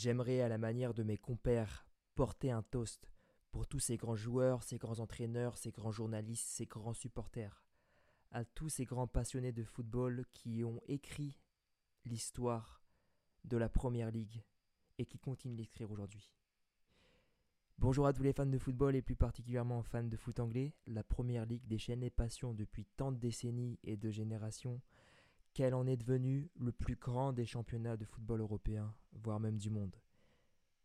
J'aimerais, 0.00 0.42
à 0.42 0.48
la 0.48 0.58
manière 0.58 0.94
de 0.94 1.02
mes 1.02 1.16
compères, 1.16 1.84
porter 2.14 2.52
un 2.52 2.62
toast 2.62 3.10
pour 3.50 3.66
tous 3.66 3.80
ces 3.80 3.96
grands 3.96 4.14
joueurs, 4.14 4.62
ces 4.62 4.78
grands 4.78 5.00
entraîneurs, 5.00 5.58
ces 5.58 5.72
grands 5.72 5.90
journalistes, 5.90 6.46
ces 6.46 6.66
grands 6.66 6.94
supporters, 6.94 7.64
à 8.30 8.44
tous 8.44 8.68
ces 8.68 8.84
grands 8.84 9.08
passionnés 9.08 9.50
de 9.50 9.64
football 9.64 10.24
qui 10.30 10.62
ont 10.62 10.80
écrit 10.86 11.40
l'histoire 12.04 12.80
de 13.42 13.56
la 13.56 13.68
Première 13.68 14.12
Ligue 14.12 14.44
et 14.98 15.04
qui 15.04 15.18
continuent 15.18 15.56
d'écrire 15.56 15.90
aujourd'hui. 15.90 16.32
Bonjour 17.78 18.06
à 18.06 18.12
tous 18.12 18.22
les 18.22 18.32
fans 18.32 18.46
de 18.46 18.56
football 18.56 18.94
et 18.94 19.02
plus 19.02 19.16
particulièrement 19.16 19.82
fans 19.82 20.04
de 20.04 20.16
foot 20.16 20.38
anglais. 20.38 20.76
La 20.86 21.02
Première 21.02 21.44
Ligue 21.44 21.66
déchaîne 21.66 22.02
les 22.02 22.10
passions 22.10 22.54
depuis 22.54 22.84
tant 22.84 23.10
de 23.10 23.18
décennies 23.18 23.80
et 23.82 23.96
de 23.96 24.12
générations 24.12 24.80
qu'elle 25.58 25.74
en 25.74 25.88
est 25.88 25.96
devenue 25.96 26.48
le 26.60 26.70
plus 26.70 26.94
grand 26.94 27.32
des 27.32 27.44
championnats 27.44 27.96
de 27.96 28.04
football 28.04 28.42
européen, 28.42 28.94
voire 29.10 29.40
même 29.40 29.58
du 29.58 29.70
monde. 29.70 29.96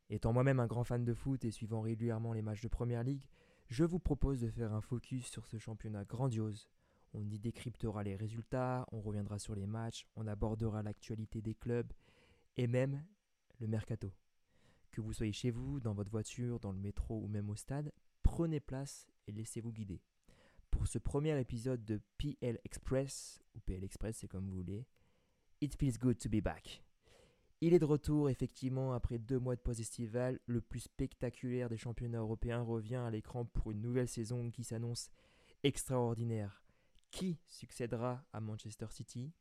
Étant 0.10 0.34
moi-même 0.34 0.60
un 0.60 0.66
grand 0.66 0.84
fan 0.84 1.06
de 1.06 1.14
foot 1.14 1.46
et 1.46 1.52
suivant 1.52 1.82
régulièrement 1.82 2.34
les 2.34 2.42
matchs 2.42 2.64
de 2.64 2.70
Première 2.70 3.04
Ligue, 3.04 3.28
je 3.68 3.84
vous 3.84 4.00
propose 4.00 4.42
de 4.42 4.50
faire 4.50 4.74
un 4.74 4.82
focus 4.82 5.28
sur 5.28 5.46
ce 5.46 5.60
championnat 5.60 6.06
grandiose. 6.06 6.68
On 7.14 7.30
y 7.30 7.38
décryptera 7.38 8.02
les 8.02 8.16
résultats, 8.16 8.88
on 8.92 9.02
reviendra 9.02 9.38
sur 9.38 9.54
les 9.54 9.68
matchs, 9.68 10.08
on 10.16 10.26
abordera 10.26 10.82
l'actualité 10.82 11.44
des 11.44 11.54
clubs 11.54 11.94
et 12.58 12.66
même 12.66 13.06
le 13.60 13.68
mercato. 13.68 14.12
Que 14.90 15.02
vous 15.02 15.14
soyez 15.14 15.34
chez 15.34 15.52
vous, 15.52 15.82
dans 15.82 15.94
votre 15.94 16.10
voiture, 16.10 16.60
dans 16.60 16.72
le 16.72 16.80
métro 16.80 17.22
ou 17.22 17.28
même 17.28 17.52
au 17.52 17.56
stade, 17.56 17.92
prenez 18.24 18.60
place 18.60 19.06
et 19.28 19.34
laissez-vous 19.34 19.72
guider. 19.72 20.02
Pour 20.84 20.92
ce 20.92 21.00
premier 21.00 21.40
épisode 21.40 21.86
de 21.86 22.02
PL 22.18 22.60
Express, 22.66 23.42
ou 23.56 23.62
PL 23.62 23.86
Express 23.86 24.18
c'est 24.18 24.28
comme 24.28 24.50
vous 24.50 24.58
voulez, 24.58 24.86
It 25.62 25.78
feels 25.80 25.98
good 25.98 26.18
to 26.18 26.28
be 26.28 26.44
back. 26.44 26.84
Il 27.62 27.74
est 27.74 27.80
de 27.80 27.86
retour 27.86 28.30
effectivement 28.30 28.92
après 28.92 29.18
deux 29.18 29.40
mois 29.40 29.56
de 29.56 29.62
pause 29.62 29.80
estivale, 29.80 30.42
le 30.46 30.60
plus 30.60 30.82
spectaculaire 30.82 31.70
des 31.70 31.78
championnats 31.78 32.20
européens 32.20 32.64
revient 32.64 32.96
à 32.98 33.10
l'écran 33.10 33.46
pour 33.46 33.72
une 33.72 33.80
nouvelle 33.80 34.10
saison 34.10 34.52
qui 34.52 34.66
s'annonce 34.66 35.10
extraordinaire. 35.64 36.66
Qui 37.12 37.40
succédera 37.48 38.26
à 38.34 38.42
Manchester 38.42 38.88
City? 38.90 39.32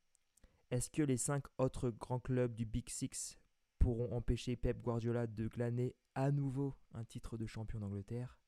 Est-ce 0.71 0.91
que 0.91 1.03
les 1.03 1.17
cinq 1.17 1.43
autres 1.59 1.91
grands 1.91 2.21
clubs 2.21 2.55
du 2.55 2.67
Big 2.67 2.89
Six 2.89 3.37
pourront 3.81 4.15
empêcher 4.15 4.55
Pep 4.55 4.81
Guardiola 4.81 5.27
de 5.27 5.49
glaner 5.49 5.97
à 6.15 6.31
nouveau 6.31 6.77
un 6.93 7.03
titre 7.03 7.37
de 7.37 7.47
champion 7.47 7.81
d'Angleterre? 7.81 8.39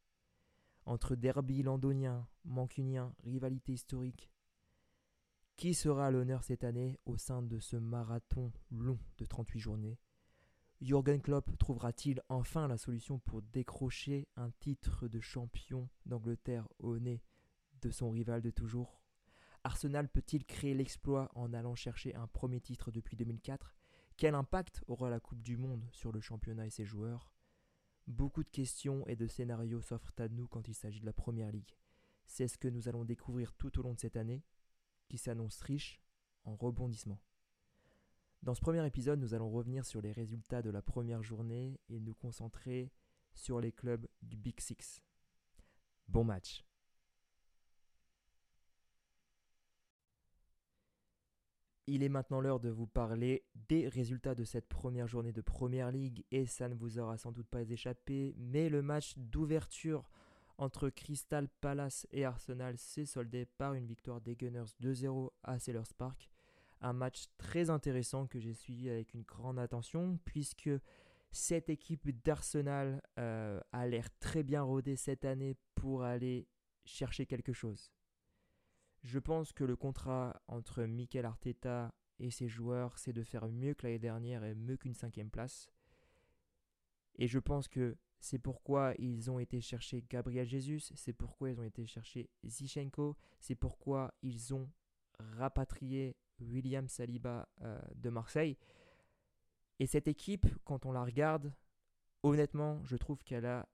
Entre 0.86 1.16
derby 1.16 1.62
londonien, 1.62 2.28
mancunien, 2.44 3.14
rivalité 3.24 3.72
historique, 3.72 4.30
qui 5.56 5.72
sera 5.72 6.10
l'honneur 6.10 6.44
cette 6.44 6.64
année 6.64 6.98
au 7.06 7.16
sein 7.16 7.42
de 7.42 7.58
ce 7.58 7.77
marathon 7.77 8.52
long 8.70 8.98
de 9.18 9.24
38 9.24 9.60
journées? 9.60 9.98
Jürgen 10.80 11.22
Klopp 11.22 11.56
trouvera-t-il 11.58 12.20
enfin 12.28 12.68
la 12.68 12.77
solution 12.77 13.18
pour 13.18 13.40
décrocher 13.40 14.28
un 14.36 14.50
titre 14.50 15.08
de 15.08 15.20
champion 15.20 15.88
d'Angleterre 16.05 16.68
au 16.78 16.98
nez 16.98 17.22
de 17.80 17.90
son 17.90 18.10
rival 18.10 18.42
de 18.42 18.50
toujours? 18.50 19.00
Arsenal 19.62 20.08
peut-il 20.08 20.44
créer 20.44 20.74
l'exploit 20.74 21.30
en 21.34 21.55
allant 21.55 21.74
chercher 21.74 22.14
un 22.14 22.27
premier 22.27 22.60
titre 22.60 22.90
depuis 22.90 23.16
2004 23.16 23.74
quel 24.16 24.36
impact 24.36 24.84
aura 24.86 25.10
la 25.10 25.18
Coupe 25.18 25.42
du 25.42 25.56
Monde 25.56 25.84
sur 25.90 26.12
le 26.12 26.20
championnat 26.20 26.66
et 26.66 26.70
ses 26.70 26.84
joueurs? 26.84 27.33
Beaucoup 28.06 28.44
de 28.44 28.50
questions 28.50 29.06
et 29.06 29.16
de 29.16 29.27
scénarios 29.27 29.80
s'offrent 29.80 30.12
à 30.19 30.28
nous 30.28 30.47
quand 30.47 30.69
il 30.69 30.74
s'agit 30.74 31.00
de 31.00 31.06
la 31.06 31.12
Première 31.12 31.50
Ligue. 31.50 31.74
C'est 32.27 32.48
ce 32.48 32.58
que 32.58 32.69
nous 32.69 32.88
allons 32.88 33.05
découvrir 33.05 33.52
tout 33.55 33.78
au 33.78 33.83
long 33.83 33.94
de 33.94 34.00
cette 34.00 34.16
année, 34.16 34.42
qui 35.08 35.19
s'annonce 35.19 35.61
riche 35.61 36.00
en 36.44 36.55
rebondissements. 36.56 37.20
Dans 38.42 38.55
ce 38.55 38.61
premier 38.61 38.86
épisode, 38.86 39.20
nous 39.20 39.33
allons 39.33 39.50
revenir 39.50 39.86
sur 39.86 40.02
les 40.02 40.12
résultats 40.12 40.61
de 40.61 40.70
la 40.70 40.83
première 40.83 41.22
journée 41.22 41.80
et 41.88 41.98
nous 41.98 42.14
concentrer 42.14 42.92
sur 43.33 43.58
les 43.61 43.72
clubs 43.72 44.06
du 44.20 44.36
Big 44.36 44.61
Six. 44.61 45.00
Bon 46.08 46.24
match 46.24 46.62
Il 51.86 52.02
est 52.02 52.08
maintenant 52.08 52.40
l'heure 52.40 52.61
de 52.61 52.70
vous 52.70 52.86
parler 52.86 53.45
des 53.68 53.89
résultats 53.89 54.34
de 54.34 54.45
cette 54.45 54.68
première 54.68 55.06
journée 55.06 55.33
de 55.33 55.42
Première 55.42 55.90
Ligue 55.90 56.24
et 56.30 56.46
ça 56.46 56.67
ne 56.68 56.74
vous 56.74 56.98
aura 56.98 57.18
sans 57.18 57.30
doute 57.30 57.48
pas 57.48 57.61
échappé, 57.61 58.34
mais 58.39 58.70
le 58.70 58.80
match 58.80 59.12
d'ouverture 59.18 60.08
entre 60.56 60.89
Crystal 60.89 61.46
Palace 61.61 62.06
et 62.11 62.24
Arsenal 62.24 62.78
s'est 62.78 63.05
soldé 63.05 63.44
par 63.44 63.74
une 63.74 63.84
victoire 63.84 64.23
des 64.23 64.34
Gunners 64.34 64.73
2-0 64.80 65.30
à 65.42 65.58
Sellers 65.58 65.92
Park. 65.98 66.30
Un 66.80 66.94
match 66.94 67.27
très 67.36 67.68
intéressant 67.68 68.27
que 68.27 68.39
j'ai 68.39 68.55
suivi 68.55 68.89
avec 68.89 69.12
une 69.12 69.23
grande 69.23 69.58
attention 69.58 70.18
puisque 70.24 70.70
cette 71.33 71.68
équipe 71.68 72.08
d'Arsenal 72.24 73.02
euh, 73.18 73.61
a 73.73 73.86
l'air 73.86 74.08
très 74.20 74.42
bien 74.42 74.62
rodée 74.62 74.96
cette 74.96 75.27
année 75.27 75.56
pour 75.74 76.02
aller 76.02 76.48
chercher 76.86 77.27
quelque 77.27 77.52
chose. 77.52 77.90
Je 79.05 79.19
pense 79.19 79.53
que 79.53 79.65
le 79.65 79.77
contrat 79.77 80.42
entre 80.48 80.85
Mikel 80.85 81.27
Arteta 81.27 81.95
et 82.19 82.31
ses 82.31 82.48
joueurs, 82.48 82.98
c'est 82.98 83.13
de 83.13 83.23
faire 83.23 83.47
mieux 83.48 83.75
que 83.75 83.87
l'année 83.87 83.98
dernière 83.98 84.45
et 84.45 84.55
mieux 84.55 84.79
qu'une 84.79 84.95
cinquième 84.95 85.31
place. 85.31 85.69
Et 87.17 87.29
je 87.29 87.39
pense 87.39 87.69
que 87.69 87.98
c'est 88.19 88.39
pourquoi 88.39 88.95
ils 88.98 89.31
ont 89.31 89.39
été 89.39 89.61
chercher 89.61 90.03
Gabriel 90.09 90.47
Jesus, 90.47 90.91
c'est 90.95 91.13
pourquoi 91.13 91.51
ils 91.51 91.61
ont 91.61 91.65
été 91.65 91.87
chercher 91.87 92.31
Zichenko, 92.47 93.15
c'est 93.41 93.55
pourquoi 93.55 94.15
ils 94.23 94.55
ont 94.55 94.70
rapatrié 95.19 96.17
William 96.41 96.89
Saliba 96.89 97.47
euh, 97.61 97.79
de 97.97 98.09
Marseille. 98.09 98.57
Et 99.81 99.86
cette 99.86 100.09
équipe, 100.09 100.47
quand 100.65 100.86
on 100.86 100.92
la 100.92 101.05
regarde, 101.05 101.53
honnêtement, 102.23 102.83
je 102.85 102.97
trouve 102.97 103.23
qu'elle 103.23 103.45
a 103.45 103.69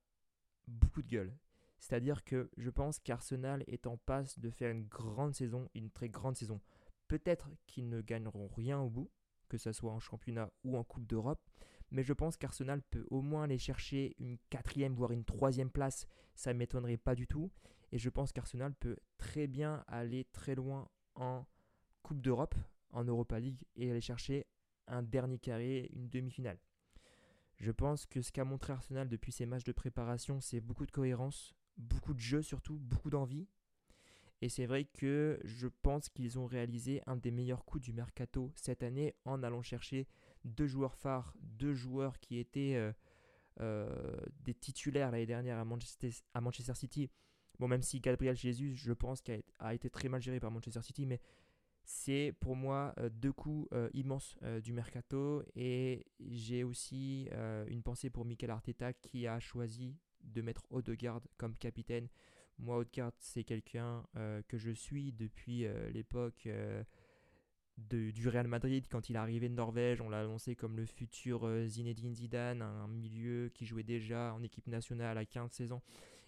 beaucoup 0.67 1.03
de 1.03 1.09
gueule. 1.09 1.33
C'est-à-dire 1.81 2.25
que 2.25 2.51
je 2.57 2.71
pense 2.71 2.99
qu'Arsenal 2.99 3.65
est 3.67 3.87
en 3.87 3.97
passe 3.97 4.39
de 4.39 4.51
faire 4.51 4.71
une 4.71 4.87
grande 4.87 5.35
saison, 5.35 5.69
une 5.75 5.91
très 5.91 6.09
grande 6.09 6.37
saison. 6.37 6.61
Peut-être 7.09 7.51
qu'ils 7.67 7.89
ne 7.89 8.03
gagneront 8.03 8.49
rien 8.49 8.79
au 8.79 8.89
bout, 8.89 9.11
que 9.49 9.59
ce 9.59 9.73
soit 9.73 9.91
en 9.91 9.99
championnat 9.99 10.53
ou 10.63 10.77
en 10.77 10.85
Coupe 10.85 11.07
d'Europe, 11.07 11.43
mais 11.91 12.05
je 12.05 12.13
pense 12.13 12.37
qu'Arsenal 12.37 12.83
peut 12.83 13.07
au 13.11 13.23
moins 13.23 13.45
aller 13.45 13.59
chercher 13.59 14.15
une 14.19 14.39
quatrième, 14.51 14.95
voire 14.95 15.11
une 15.11 15.25
troisième 15.25 15.71
place, 15.71 16.07
ça 16.35 16.53
ne 16.53 16.59
m'étonnerait 16.59 16.99
pas 16.99 17.15
du 17.15 17.27
tout. 17.27 17.51
Et 17.93 17.99
je 17.99 18.11
pense 18.11 18.33
qu'Arsenal 18.33 18.75
peut 18.75 18.97
très 19.17 19.49
bien 19.49 19.83
aller 19.89 20.25
très 20.33 20.55
loin 20.55 20.89
en 21.17 21.45
Coupe 22.03 22.21
d'Europe, 22.21 22.55
en 22.91 23.05
Europa 23.05 23.41
League, 23.41 23.65
et 23.75 23.91
aller 23.91 24.01
chercher 24.01 24.47
un 24.87 25.03
dernier 25.03 25.39
carré, 25.39 25.91
une 25.93 26.09
demi-finale. 26.09 26.59
Je 27.57 27.73
pense 27.73 28.07
que 28.07 28.23
ce 28.23 28.33
qu'a 28.33 28.45
montré 28.45 28.73
Arsenal 28.73 29.09
depuis 29.09 29.33
ses 29.33 29.47
matchs 29.47 29.65
de 29.65 29.73
préparation, 29.73 30.41
c'est 30.41 30.61
beaucoup 30.61 30.87
de 30.87 30.91
cohérence, 30.93 31.55
beaucoup 31.81 32.15
de 32.15 32.21
jeux 32.21 32.43
surtout, 32.43 32.79
beaucoup 32.79 33.11
d'envie. 33.11 33.47
Et 34.43 34.49
c'est 34.49 34.67
vrai 34.67 34.85
que 34.85 35.39
je 35.45 35.69
pense 35.69 36.09
qu'ils 36.09 36.39
ont 36.39 36.47
réalisé 36.47 37.03
un 37.07 37.17
des 37.17 37.31
meilleurs 37.31 37.65
coups 37.65 37.85
du 37.85 37.93
mercato 37.93 38.51
cette 38.55 38.83
année 38.83 39.15
en 39.25 39.43
allant 39.43 39.63
chercher 39.63 40.07
deux 40.45 40.67
joueurs 40.67 40.95
phares, 40.95 41.35
deux 41.41 41.75
joueurs 41.75 42.19
qui 42.21 42.39
étaient 42.39 42.75
euh, 42.77 42.93
euh, 43.61 44.17
des 44.43 44.55
titulaires 44.55 45.11
l'année 45.11 45.27
dernière 45.27 45.59
à 45.59 45.65
Manchester, 45.65 46.11
à 46.33 46.41
Manchester, 46.41 46.75
City. 46.75 47.11
Bon, 47.59 47.69
même 47.69 47.83
si 47.83 48.01
Gabriel 48.01 48.35
Jesus, 48.35 48.75
je 48.75 48.93
pense, 48.95 49.23
a, 49.29 49.67
a 49.67 49.75
été 49.75 49.91
très 49.91 50.09
mal 50.09 50.23
géré 50.23 50.41
par 50.41 50.51
Manchester 50.51 50.81
City, 50.81 51.05
mais 51.05 51.21
c'est 51.85 52.33
pour 52.41 52.57
moi 52.57 52.95
euh, 52.97 53.11
deux 53.11 53.33
coups 53.33 53.69
immenses 53.93 54.39
du 54.62 54.73
mercato. 54.73 55.43
Et 55.55 56.07
j'ai 56.19 56.65
aussi 56.65 57.29
une 57.67 57.83
pensée 57.83 58.09
pour 58.09 58.25
Mikel 58.25 58.51
Arteta 58.51 58.95
qui 58.95 59.27
a 59.27 59.39
choisi 59.39 59.99
de 60.22 60.42
mettre 60.42 60.64
Odegaard 60.70 61.22
comme 61.36 61.56
capitaine. 61.56 62.08
Moi, 62.58 62.76
Odegaard, 62.78 63.12
c'est 63.19 63.44
quelqu'un 63.44 64.04
euh, 64.16 64.42
que 64.48 64.58
je 64.58 64.70
suis 64.70 65.12
depuis 65.12 65.64
euh, 65.64 65.91
l'époque 65.91 66.47
euh, 66.47 66.82
du 67.78 68.28
Real 68.28 68.47
Madrid. 68.47 68.86
Quand 68.91 69.08
il 69.08 69.16
est 69.16 69.19
arrivé 69.19 69.48
de 69.48 69.54
Norvège, 69.54 70.00
on 70.00 70.10
l'a 70.10 70.20
annoncé 70.20 70.54
comme 70.54 70.76
le 70.76 70.84
futur 70.84 71.48
Zinedine 71.67 72.14
Zidane, 72.14 72.61
un 72.61 72.88
milieu 72.88 73.50
qui 73.55 73.64
jouait 73.64 73.82
déjà 73.82 74.34
en 74.34 74.43
équipe 74.43 74.67
nationale 74.67 75.17
à 75.17 75.25
15-16 75.25 75.72
ans. 75.72 75.82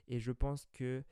Et 0.08 0.18
je 0.18 0.32
pense 0.32 0.66
que 0.72 1.02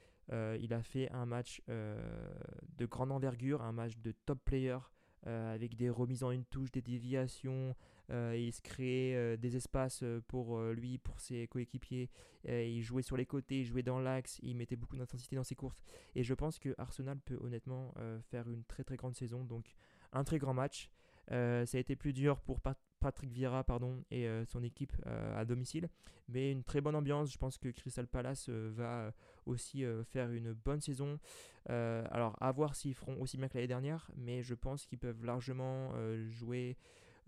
il 0.61 0.73
a 0.73 0.83
fait 0.83 1.11
un 1.11 1.27
match 1.27 1.61
de 1.67 2.87
grande 2.87 3.11
envergure, 3.11 3.63
un 3.63 3.73
match 3.73 3.99
de 3.99 4.13
top 4.13 4.39
player. 4.45 4.79
Euh, 5.27 5.55
avec 5.55 5.77
des 5.77 5.91
remises 5.91 6.25
en 6.25 6.31
une 6.31 6.47
touche, 6.47 6.71
des 6.73 6.81
déviations. 6.81 7.77
Euh, 8.11 8.35
il 8.37 8.53
se 8.53 8.63
créait 8.63 9.15
euh, 9.15 9.37
des 9.37 9.55
espaces 9.57 10.03
pour 10.29 10.61
lui, 10.61 10.99
pour 10.99 11.21
ses 11.21 11.47
coéquipiers. 11.47 12.09
il 12.47 12.81
jouait 12.83 13.03
sur 13.03 13.17
les 13.17 13.27
côtés, 13.27 13.61
il 13.61 13.67
jouait 13.67 13.83
dans 13.83 13.99
l'axe, 13.99 14.41
il 14.43 14.57
mettait 14.57 14.77
beaucoup 14.77 14.97
d'intensité 14.97 15.37
dans 15.37 15.45
ses 15.45 15.55
courses. 15.55 15.83
Et 16.15 16.23
je 16.23 16.35
pense 16.35 16.59
que 16.59 16.75
Arsenal 16.79 17.19
peut 17.19 17.39
honnêtement 17.41 17.93
faire 18.31 18.49
une 18.49 18.65
très 18.65 18.85
très 18.85 18.97
grande 18.97 19.15
saison. 19.15 19.45
Donc 19.45 19.75
un 20.13 20.25
très 20.25 20.39
grand 20.39 20.55
match. 20.55 20.91
ça 21.29 21.65
a 21.75 21.79
été 21.79 21.97
plus 21.97 22.13
dur 22.13 22.41
pour 22.41 22.61
Patrick 23.01 23.33
Vieira 23.33 23.65
pardon, 23.65 24.05
et 24.11 24.29
euh, 24.29 24.45
son 24.45 24.63
équipe 24.63 24.93
euh, 25.07 25.41
à 25.41 25.45
domicile. 25.45 25.89
Mais 26.29 26.53
une 26.53 26.63
très 26.63 26.81
bonne 26.81 26.95
ambiance. 26.95 27.33
Je 27.33 27.39
pense 27.39 27.59
que 27.59 27.69
Crystal 27.71 28.07
Palace 28.07 28.47
euh, 28.49 28.71
va 28.75 29.13
aussi 29.47 29.85
faire 30.05 30.31
une 30.31 30.53
bonne 30.53 30.81
saison. 30.81 31.19
alors, 31.67 32.37
à 32.41 32.53
voir 32.53 32.77
s'ils 32.77 32.95
feront 32.95 33.21
aussi 33.21 33.37
bien 33.37 33.49
que 33.49 33.55
l'année 33.55 33.67
dernière. 33.67 34.11
Mais 34.17 34.43
je 34.43 34.55
pense 34.55 34.87
qu'ils 34.87 34.99
peuvent 34.99 35.25
largement 35.25 35.93
jouer 36.29 36.77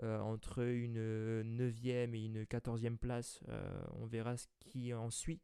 entre 0.03 0.63
une 0.63 1.43
9e 1.43 2.15
et 2.15 2.25
une 2.25 2.45
14e 2.45 2.97
place. 2.97 3.41
on 3.99 4.07
verra 4.07 4.37
ce 4.37 4.47
qui 4.61 4.93
en 4.93 5.11
suit 5.11 5.41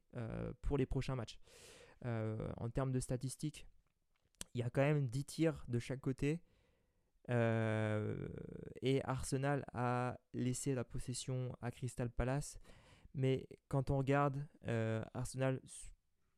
pour 0.61 0.77
les 0.79 0.87
prochains 0.87 1.17
matchs. 1.17 1.39
en 2.05 2.69
termes 2.71 2.93
de 2.93 3.01
statistiques, 3.01 3.67
il 4.55 4.61
y 4.61 4.63
a 4.65 4.71
quand 4.71 4.83
même 4.83 5.09
10 5.09 5.25
tirs 5.25 5.65
de 5.69 5.79
chaque 5.79 6.01
côté. 6.01 6.41
Et 7.29 9.01
Arsenal 9.05 9.65
a 9.75 10.19
laissé 10.33 10.75
la 10.75 10.85
possession 10.85 11.57
à 11.61 11.71
Crystal 11.71 12.11
Palace. 12.11 12.59
Mais 13.15 13.47
quand 13.69 13.91
on 13.91 13.99
regarde, 13.99 14.47
Arsenal 15.15 15.61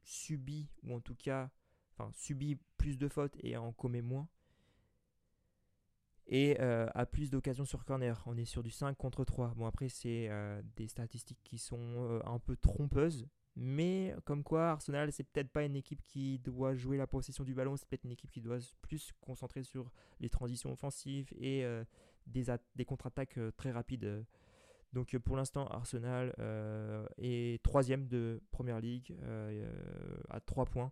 subit, 0.02 0.69
ou 0.82 0.94
en 0.94 1.00
tout 1.00 1.14
cas, 1.14 1.50
subit 2.14 2.58
plus 2.76 2.98
de 2.98 3.08
fautes 3.08 3.37
et 3.40 3.56
en 3.56 3.72
commet 3.72 4.02
moins. 4.02 4.28
Et 6.26 6.56
euh, 6.60 6.87
a 6.94 7.06
plus 7.06 7.31
d'occasions 7.31 7.64
sur 7.64 7.84
corner. 7.84 8.22
On 8.26 8.37
est 8.37 8.44
sur 8.44 8.62
du 8.62 8.70
5 8.70 8.96
contre 8.96 9.25
3. 9.25 9.54
Bon, 9.56 9.66
après, 9.66 9.88
c'est 9.88 10.28
euh, 10.31 10.62
des 10.76 10.87
statistiques 10.87 11.40
qui 11.42 11.58
sont 11.58 11.78
euh, 11.81 12.20
un 12.25 12.38
peu 12.38 12.56
trompeuses. 12.56 13.26
Mais 13.62 14.15
comme 14.25 14.43
quoi, 14.43 14.71
Arsenal, 14.71 15.12
c'est 15.12 15.25
peut-être 15.25 15.51
pas 15.51 15.65
une 15.65 15.77
équipe 15.77 16.03
qui 16.07 16.39
doit 16.39 16.75
jouer 16.75 16.97
la 16.97 17.07
possession 17.07 17.45
du 17.45 17.55
ballon. 17.55 17.77
C'est 17.77 17.87
peut-être 17.87 18.05
une 18.05 18.12
équipe 18.12 18.31
qui 18.31 18.41
doit 18.41 18.59
plus 18.81 18.99
se 18.99 19.12
concentrer 19.21 19.62
sur 19.62 19.91
les 20.19 20.31
transitions 20.31 20.73
offensives 20.73 21.31
et 21.39 21.67
des, 22.27 22.47
des 22.75 22.85
contre-attaques 22.87 23.39
très 23.59 23.71
rapides. 23.71 24.25
Donc 24.95 25.15
pour 25.19 25.37
l'instant, 25.37 25.67
Arsenal 25.67 26.35
est 27.19 27.62
troisième 27.62 28.09
de 28.09 28.41
Première 28.51 28.81
Ligue 28.81 29.15
à 30.31 30.41
3 30.41 30.65
points. 30.65 30.91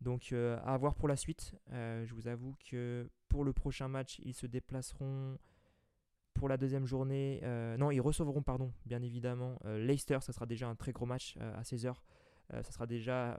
Donc 0.00 0.32
euh, 0.32 0.58
à 0.64 0.76
voir 0.76 0.94
pour 0.94 1.08
la 1.08 1.16
suite. 1.16 1.54
Euh, 1.72 2.04
je 2.06 2.14
vous 2.14 2.28
avoue 2.28 2.54
que 2.70 3.08
pour 3.28 3.44
le 3.44 3.52
prochain 3.52 3.88
match, 3.88 4.20
ils 4.24 4.34
se 4.34 4.46
déplaceront 4.46 5.38
pour 6.38 6.48
la 6.48 6.56
deuxième 6.56 6.86
journée. 6.86 7.40
Euh, 7.42 7.76
non, 7.76 7.90
ils 7.90 8.00
recevront, 8.00 8.42
pardon, 8.42 8.72
bien 8.86 9.02
évidemment, 9.02 9.58
Leicester. 9.64 10.18
Ça 10.22 10.32
sera 10.32 10.46
déjà 10.46 10.68
un 10.68 10.74
très 10.74 10.92
gros 10.92 11.06
match 11.06 11.36
à 11.38 11.62
16h. 11.62 11.94
ça 12.50 12.72
sera 12.72 12.86
déjà 12.86 13.36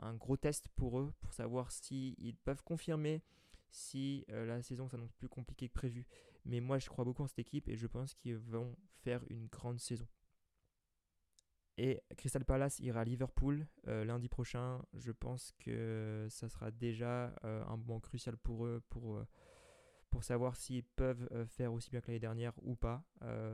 un 0.00 0.14
gros 0.14 0.36
test 0.36 0.68
pour 0.76 1.00
eux, 1.00 1.12
pour 1.20 1.32
savoir 1.32 1.72
s'ils 1.72 2.36
peuvent 2.44 2.62
confirmer 2.62 3.22
si 3.70 4.24
la 4.28 4.62
saison 4.62 4.88
s'annonce 4.88 5.12
plus 5.12 5.28
compliquée 5.28 5.68
que 5.68 5.74
prévu. 5.74 6.06
Mais 6.44 6.60
moi, 6.60 6.78
je 6.78 6.88
crois 6.88 7.04
beaucoup 7.04 7.22
en 7.22 7.26
cette 7.26 7.38
équipe 7.38 7.68
et 7.68 7.76
je 7.76 7.86
pense 7.86 8.14
qu'ils 8.14 8.36
vont 8.36 8.76
faire 9.02 9.22
une 9.30 9.46
grande 9.46 9.78
saison. 9.80 10.06
Et 11.82 12.02
Crystal 12.18 12.44
Palace 12.44 12.78
ira 12.80 13.00
à 13.00 13.04
Liverpool 13.04 13.66
euh, 13.88 14.04
lundi 14.04 14.28
prochain. 14.28 14.82
Je 14.92 15.12
pense 15.12 15.52
que 15.60 16.26
ça 16.28 16.46
sera 16.50 16.70
déjà 16.70 17.32
euh, 17.44 17.64
un 17.64 17.76
moment 17.78 18.00
crucial 18.00 18.36
pour 18.36 18.66
eux 18.66 18.82
pour, 18.90 19.16
euh, 19.16 19.26
savoir 20.22 20.56
s'ils 20.56 20.84
peuvent 20.84 21.28
faire 21.48 21.72
aussi 21.72 21.90
bien 21.90 22.00
que 22.00 22.08
l'année 22.08 22.20
dernière 22.20 22.52
ou 22.62 22.74
pas. 22.74 23.04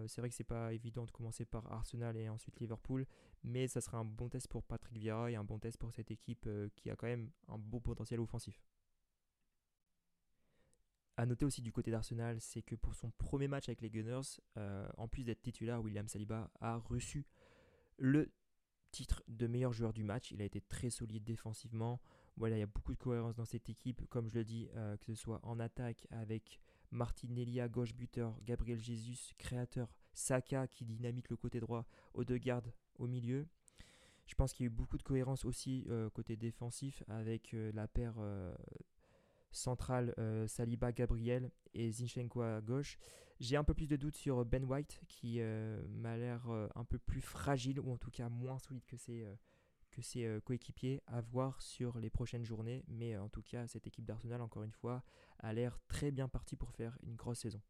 c'est 0.06 0.20
vrai 0.20 0.28
que 0.28 0.34
c'est 0.34 0.44
pas 0.44 0.72
évident 0.72 1.04
de 1.04 1.10
commencer 1.10 1.44
par 1.44 1.70
Arsenal 1.72 2.16
et 2.16 2.28
ensuite 2.28 2.58
Liverpool, 2.60 3.06
mais 3.44 3.68
ça 3.68 3.80
sera 3.80 3.98
un 3.98 4.04
bon 4.04 4.28
test 4.28 4.48
pour 4.48 4.64
Patrick 4.64 4.96
Vieira 4.98 5.30
et 5.30 5.36
un 5.36 5.44
bon 5.44 5.58
test 5.58 5.78
pour 5.78 5.92
cette 5.92 6.10
équipe 6.10 6.48
qui 6.76 6.90
a 6.90 6.96
quand 6.96 7.06
même 7.06 7.30
un 7.48 7.58
beau 7.58 7.80
potentiel 7.80 8.20
offensif. 8.20 8.62
À 11.18 11.24
noter 11.24 11.46
aussi 11.46 11.62
du 11.62 11.72
côté 11.72 11.90
d'Arsenal, 11.90 12.40
c'est 12.40 12.62
que 12.62 12.74
pour 12.74 12.94
son 12.94 13.10
premier 13.10 13.48
match 13.48 13.68
avec 13.68 13.80
les 13.80 13.90
Gunners, 13.90 14.38
en 14.96 15.08
plus 15.08 15.24
d'être 15.24 15.40
titulaire, 15.40 15.82
William 15.82 16.06
Saliba 16.08 16.50
a 16.60 16.76
reçu 16.76 17.26
le 17.98 18.30
titre 18.90 19.22
de 19.28 19.46
meilleur 19.46 19.72
joueur 19.72 19.92
du 19.92 20.04
match. 20.04 20.30
Il 20.30 20.42
a 20.42 20.44
été 20.44 20.60
très 20.60 20.90
solide 20.90 21.24
défensivement. 21.24 22.00
Voilà, 22.36 22.56
il 22.56 22.60
y 22.60 22.62
a 22.62 22.66
beaucoup 22.66 22.92
de 22.92 22.98
cohérence 22.98 23.34
dans 23.34 23.46
cette 23.46 23.70
équipe, 23.70 24.06
comme 24.10 24.28
je 24.28 24.34
le 24.34 24.44
dis, 24.44 24.68
euh, 24.76 24.96
que 24.98 25.06
ce 25.06 25.14
soit 25.14 25.40
en 25.42 25.58
attaque 25.58 26.06
avec 26.10 26.60
Martinelli 26.90 27.60
à 27.60 27.68
gauche 27.68 27.94
buteur, 27.94 28.36
Gabriel 28.44 28.78
Jesus 28.78 29.32
créateur, 29.38 29.88
Saka 30.12 30.66
qui 30.66 30.84
dynamite 30.84 31.30
le 31.30 31.36
côté 31.36 31.60
droit, 31.60 31.86
Odegaard 32.12 32.62
au 32.96 33.06
milieu. 33.06 33.46
Je 34.26 34.34
pense 34.34 34.52
qu'il 34.52 34.64
y 34.64 34.68
a 34.68 34.70
eu 34.70 34.74
beaucoup 34.74 34.98
de 34.98 35.02
cohérence 35.02 35.44
aussi 35.44 35.86
euh, 35.88 36.10
côté 36.10 36.36
défensif 36.36 37.02
avec 37.08 37.54
euh, 37.54 37.72
la 37.72 37.88
paire 37.88 38.16
centrale 39.50 40.14
Saliba 40.48 40.92
Gabriel 40.92 41.50
et 41.72 41.90
Zinchenko 41.90 42.42
à 42.42 42.60
gauche. 42.60 42.98
J'ai 43.40 43.56
un 43.56 43.64
peu 43.64 43.72
plus 43.72 43.86
de 43.86 43.96
doutes 43.96 44.16
sur 44.16 44.44
Ben 44.44 44.64
White 44.64 45.00
qui 45.08 45.40
m'a 45.88 46.18
l'air 46.18 46.46
un 46.74 46.84
peu 46.84 46.98
plus 46.98 47.22
fragile 47.22 47.80
ou 47.80 47.90
en 47.90 47.96
tout 47.96 48.10
cas 48.10 48.28
moins 48.28 48.58
solide 48.58 48.84
que 48.84 48.98
ses, 48.98 49.26
que 49.96 50.02
ses 50.02 50.40
coéquipiers 50.44 51.02
à 51.06 51.22
voir 51.22 51.60
sur 51.62 51.98
les 51.98 52.10
prochaines 52.10 52.44
journées. 52.44 52.84
Mais 52.88 53.16
en 53.16 53.28
tout 53.28 53.42
cas, 53.42 53.66
cette 53.66 53.86
équipe 53.86 54.04
d'Arsenal, 54.04 54.42
encore 54.42 54.62
une 54.62 54.72
fois, 54.72 55.02
a 55.38 55.52
l'air 55.54 55.78
très 55.88 56.10
bien 56.10 56.28
partie 56.28 56.56
pour 56.56 56.70
faire 56.72 56.98
une 57.02 57.16
grosse 57.16 57.40
saison. 57.40 57.62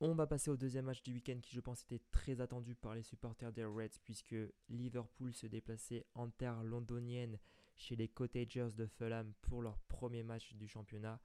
On 0.00 0.14
va 0.14 0.26
passer 0.26 0.50
au 0.50 0.56
deuxième 0.56 0.86
match 0.86 1.02
du 1.02 1.12
week-end 1.12 1.38
qui 1.40 1.54
je 1.54 1.60
pense 1.60 1.82
était 1.82 2.02
très 2.10 2.40
attendu 2.40 2.74
par 2.74 2.94
les 2.94 3.02
supporters 3.02 3.52
des 3.52 3.64
Reds 3.64 4.00
puisque 4.04 4.34
Liverpool 4.68 5.32
se 5.32 5.46
déplaçait 5.46 6.06
en 6.14 6.28
terre 6.28 6.62
londonienne 6.64 7.38
chez 7.76 7.94
les 7.94 8.08
Cottagers 8.08 8.70
de 8.76 8.86
Fulham 8.86 9.32
pour 9.42 9.62
leur 9.62 9.78
premier 9.82 10.24
match 10.24 10.54
du 10.54 10.66
championnat. 10.66 11.20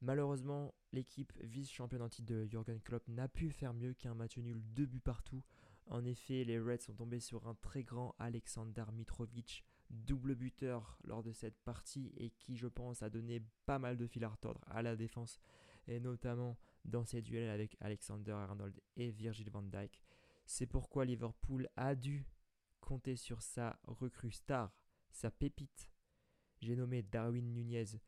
Malheureusement, 0.00 0.74
l'équipe 0.92 1.32
vice-championne 1.40 2.02
en 2.02 2.08
de 2.20 2.44
Jurgen 2.44 2.80
Klopp 2.82 3.06
n'a 3.08 3.26
pu 3.26 3.50
faire 3.50 3.74
mieux 3.74 3.94
qu'un 3.94 4.14
match 4.14 4.36
nul 4.38 4.62
deux 4.62 4.86
buts 4.86 5.00
partout. 5.00 5.42
En 5.86 6.04
effet, 6.04 6.44
les 6.44 6.58
Reds 6.58 6.78
sont 6.78 6.94
tombés 6.94 7.20
sur 7.20 7.46
un 7.46 7.54
très 7.54 7.82
grand 7.82 8.14
Alexander 8.18 8.84
Mitrovic, 8.92 9.64
double 9.90 10.34
buteur 10.34 10.98
lors 11.04 11.22
de 11.22 11.32
cette 11.32 11.58
partie 11.62 12.12
et 12.16 12.30
qui, 12.30 12.56
je 12.56 12.66
pense, 12.66 13.02
a 13.02 13.10
donné 13.10 13.42
pas 13.66 13.78
mal 13.78 13.96
de 13.96 14.06
fil 14.06 14.24
à 14.24 14.28
retordre 14.28 14.60
à 14.66 14.82
la 14.82 14.96
défense 14.96 15.38
et 15.86 16.00
notamment 16.00 16.58
dans 16.84 17.04
ses 17.04 17.22
duels 17.22 17.50
avec 17.50 17.76
Alexander 17.80 18.32
Arnold 18.32 18.80
et 18.96 19.10
Virgil 19.10 19.50
van 19.50 19.62
Dijk. 19.62 20.00
C'est 20.46 20.66
pourquoi 20.66 21.04
Liverpool 21.04 21.68
a 21.76 21.94
dû 21.94 22.26
compter 22.80 23.16
sur 23.16 23.42
sa 23.42 23.78
recrue 23.84 24.30
star, 24.30 24.74
sa 25.10 25.30
pépite. 25.30 25.90
J'ai 26.60 26.76
nommé 26.76 27.02
Darwin 27.02 27.52
Nunez, 27.52 28.00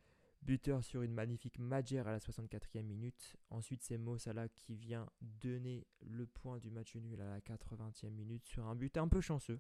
Buteur 0.46 0.84
sur 0.84 1.02
une 1.02 1.12
magnifique 1.12 1.58
Madjer 1.58 1.98
à 1.98 2.12
la 2.12 2.18
64e 2.20 2.82
minute. 2.82 3.36
Ensuite, 3.50 3.82
c'est 3.82 3.98
Mo 3.98 4.16
Salah 4.16 4.48
qui 4.48 4.76
vient 4.76 5.10
donner 5.20 5.88
le 6.02 6.24
point 6.24 6.60
du 6.60 6.70
match 6.70 6.94
nul 6.94 7.20
à 7.20 7.28
la 7.28 7.40
80e 7.40 8.10
minute 8.10 8.46
sur 8.46 8.64
un 8.64 8.76
but 8.76 8.96
un 8.96 9.08
peu 9.08 9.20
chanceux. 9.20 9.58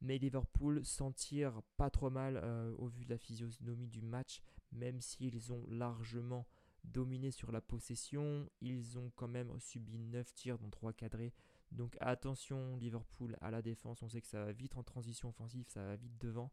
Mais 0.00 0.16
Liverpool 0.16 0.82
s'en 0.86 1.12
tire 1.12 1.60
pas 1.76 1.90
trop 1.90 2.08
mal 2.08 2.40
euh, 2.42 2.74
au 2.78 2.86
vu 2.86 3.04
de 3.04 3.10
la 3.10 3.18
physionomie 3.18 3.88
du 3.88 4.00
match, 4.00 4.40
même 4.72 5.02
s'ils 5.02 5.52
ont 5.52 5.66
largement 5.68 6.46
dominé 6.84 7.30
sur 7.30 7.52
la 7.52 7.60
possession. 7.60 8.48
Ils 8.62 8.98
ont 8.98 9.12
quand 9.14 9.28
même 9.28 9.52
subi 9.60 9.98
9 9.98 10.32
tirs 10.32 10.58
dont 10.58 10.70
3 10.70 10.94
cadrés. 10.94 11.34
Donc 11.70 11.98
attention 12.00 12.78
Liverpool 12.78 13.36
à 13.42 13.50
la 13.50 13.60
défense, 13.60 14.02
on 14.02 14.08
sait 14.08 14.22
que 14.22 14.26
ça 14.26 14.42
va 14.42 14.52
vite 14.52 14.78
en 14.78 14.82
transition 14.82 15.28
offensive, 15.28 15.66
ça 15.68 15.84
va 15.84 15.96
vite 15.96 16.16
devant. 16.18 16.50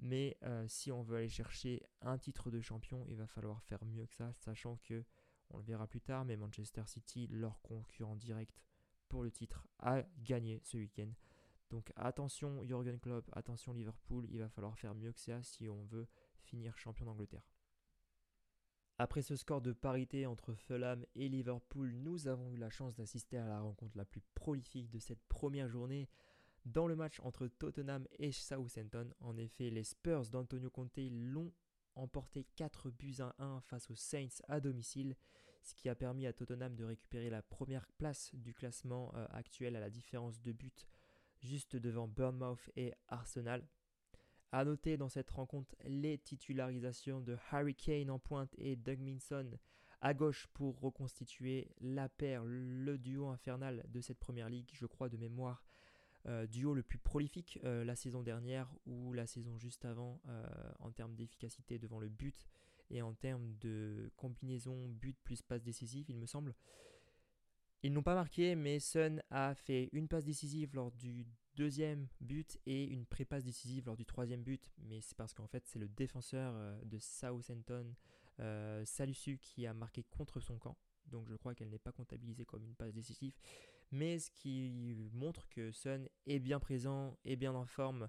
Mais 0.00 0.38
euh, 0.44 0.66
si 0.66 0.90
on 0.90 1.02
veut 1.02 1.18
aller 1.18 1.28
chercher 1.28 1.82
un 2.00 2.16
titre 2.16 2.50
de 2.50 2.60
champion, 2.60 3.04
il 3.06 3.16
va 3.16 3.26
falloir 3.26 3.62
faire 3.62 3.84
mieux 3.84 4.06
que 4.06 4.14
ça, 4.14 4.32
sachant 4.32 4.76
que, 4.82 5.04
on 5.50 5.58
le 5.58 5.64
verra 5.64 5.86
plus 5.86 6.00
tard, 6.00 6.24
mais 6.24 6.36
Manchester 6.36 6.82
City, 6.86 7.26
leur 7.28 7.60
concurrent 7.60 8.16
direct 8.16 8.62
pour 9.08 9.22
le 9.22 9.30
titre, 9.30 9.66
a 9.78 10.02
gagné 10.22 10.60
ce 10.62 10.78
week-end. 10.78 11.10
Donc 11.68 11.92
attention 11.96 12.64
Jurgen 12.64 12.98
Klopp, 12.98 13.28
attention 13.32 13.72
Liverpool, 13.72 14.26
il 14.30 14.38
va 14.38 14.48
falloir 14.48 14.76
faire 14.76 14.94
mieux 14.94 15.12
que 15.12 15.20
ça 15.20 15.42
si 15.42 15.68
on 15.68 15.84
veut 15.84 16.08
finir 16.40 16.76
champion 16.78 17.06
d'Angleterre. 17.06 17.48
Après 18.98 19.22
ce 19.22 19.36
score 19.36 19.62
de 19.62 19.72
parité 19.72 20.26
entre 20.26 20.54
Fulham 20.54 21.06
et 21.14 21.28
Liverpool, 21.28 21.92
nous 21.92 22.26
avons 22.28 22.50
eu 22.50 22.56
la 22.56 22.70
chance 22.70 22.94
d'assister 22.94 23.38
à 23.38 23.46
la 23.46 23.60
rencontre 23.60 23.96
la 23.96 24.04
plus 24.04 24.20
prolifique 24.34 24.90
de 24.90 24.98
cette 24.98 25.22
première 25.28 25.68
journée 25.68 26.08
dans 26.64 26.86
le 26.86 26.96
match 26.96 27.20
entre 27.20 27.46
Tottenham 27.46 28.06
et 28.18 28.32
Southampton. 28.32 29.10
En 29.20 29.36
effet, 29.36 29.70
les 29.70 29.84
Spurs 29.84 30.28
d'Antonio 30.28 30.70
Conte 30.70 30.98
l'ont 31.10 31.52
emporté 31.94 32.46
4 32.56 32.90
buts 32.90 33.16
à 33.20 33.34
1 33.38 33.60
face 33.62 33.90
aux 33.90 33.94
Saints 33.94 34.42
à 34.48 34.60
domicile, 34.60 35.16
ce 35.62 35.74
qui 35.74 35.88
a 35.88 35.94
permis 35.94 36.26
à 36.26 36.32
Tottenham 36.32 36.74
de 36.74 36.84
récupérer 36.84 37.30
la 37.30 37.42
première 37.42 37.86
place 37.98 38.30
du 38.34 38.54
classement 38.54 39.12
euh, 39.14 39.26
actuel 39.30 39.76
à 39.76 39.80
la 39.80 39.90
différence 39.90 40.40
de 40.40 40.52
buts 40.52 40.86
juste 41.40 41.76
devant 41.76 42.08
Bournemouth 42.08 42.70
et 42.76 42.92
Arsenal. 43.08 43.66
A 44.52 44.64
noter 44.64 44.96
dans 44.96 45.08
cette 45.08 45.30
rencontre 45.30 45.74
les 45.84 46.18
titularisations 46.18 47.20
de 47.20 47.36
Harry 47.50 47.74
Kane 47.74 48.10
en 48.10 48.18
pointe 48.18 48.52
et 48.58 48.76
Doug 48.76 48.98
Minson 48.98 49.58
à 50.00 50.14
gauche 50.14 50.46
pour 50.54 50.80
reconstituer 50.80 51.70
la 51.80 52.08
paire, 52.08 52.42
le 52.44 52.96
duo 52.96 53.28
infernal 53.28 53.84
de 53.88 54.00
cette 54.00 54.18
première 54.18 54.48
ligue, 54.48 54.70
je 54.72 54.86
crois 54.86 55.08
de 55.08 55.18
mémoire 55.18 55.62
euh, 56.26 56.46
duo 56.46 56.74
le 56.74 56.82
plus 56.82 56.98
prolifique 56.98 57.58
euh, 57.64 57.82
la 57.82 57.96
saison 57.96 58.22
dernière 58.22 58.70
ou 58.84 59.14
la 59.14 59.26
saison 59.26 59.56
juste 59.56 59.86
avant 59.86 60.20
euh, 60.28 60.44
en 60.78 60.90
termes 60.90 61.14
d'efficacité 61.14 61.78
devant 61.78 61.98
le 61.98 62.10
but 62.10 62.46
et 62.90 63.00
en 63.00 63.14
termes 63.14 63.56
de 63.60 64.10
combinaison 64.16 64.88
but 64.90 65.16
plus 65.24 65.40
passe 65.40 65.62
décisive, 65.62 66.10
il 66.10 66.18
me 66.18 66.26
semble. 66.26 66.54
Ils 67.82 67.92
n'ont 67.92 68.02
pas 68.02 68.14
marqué, 68.14 68.54
mais 68.54 68.80
Sun 68.80 69.22
a 69.30 69.54
fait 69.54 69.88
une 69.92 70.08
passe 70.08 70.24
décisive 70.24 70.74
lors 70.74 70.92
du 70.92 71.26
deuxième 71.56 72.08
but 72.20 72.58
et 72.66 72.84
une 72.84 73.06
pré-passe 73.06 73.44
décisive 73.44 73.86
lors 73.86 73.96
du 73.96 74.04
troisième 74.04 74.42
but. 74.42 74.70
Mais 74.76 75.00
c'est 75.00 75.16
parce 75.16 75.32
qu'en 75.32 75.46
fait, 75.46 75.66
c'est 75.66 75.78
le 75.78 75.88
défenseur 75.88 76.52
de 76.84 76.98
Southampton, 76.98 77.94
Salusu, 78.84 79.38
qui 79.38 79.66
a 79.66 79.72
marqué 79.72 80.02
contre 80.10 80.40
son 80.40 80.58
camp. 80.58 80.76
donc 81.06 81.28
je 81.28 81.36
crois 81.36 81.54
qu'elle 81.54 81.70
n'est 81.70 81.78
pas 81.78 81.92
comptabilisée 81.92 82.44
comme 82.44 82.64
une 82.64 82.74
passe 82.74 82.92
décisive. 82.92 83.32
Mais 83.92 84.18
ce 84.18 84.30
qui 84.30 85.10
montre 85.12 85.48
que 85.48 85.72
Sun 85.72 86.08
est 86.26 86.38
bien 86.38 86.60
présent, 86.60 87.16
est 87.24 87.36
bien 87.36 87.54
en 87.54 87.66
forme 87.66 88.08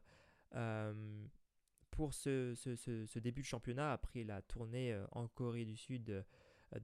euh, 0.56 1.26
pour 1.90 2.14
ce, 2.14 2.54
ce, 2.56 3.20
début 3.20 3.42
de 3.42 3.48
championnat 3.48 3.92
après 3.92 4.24
la 4.24 4.42
tournée 4.42 4.94
euh, 4.94 5.06
en 5.12 5.28
Corée 5.28 5.66
du 5.66 5.76
Sud 5.76 6.10
euh, 6.10 6.24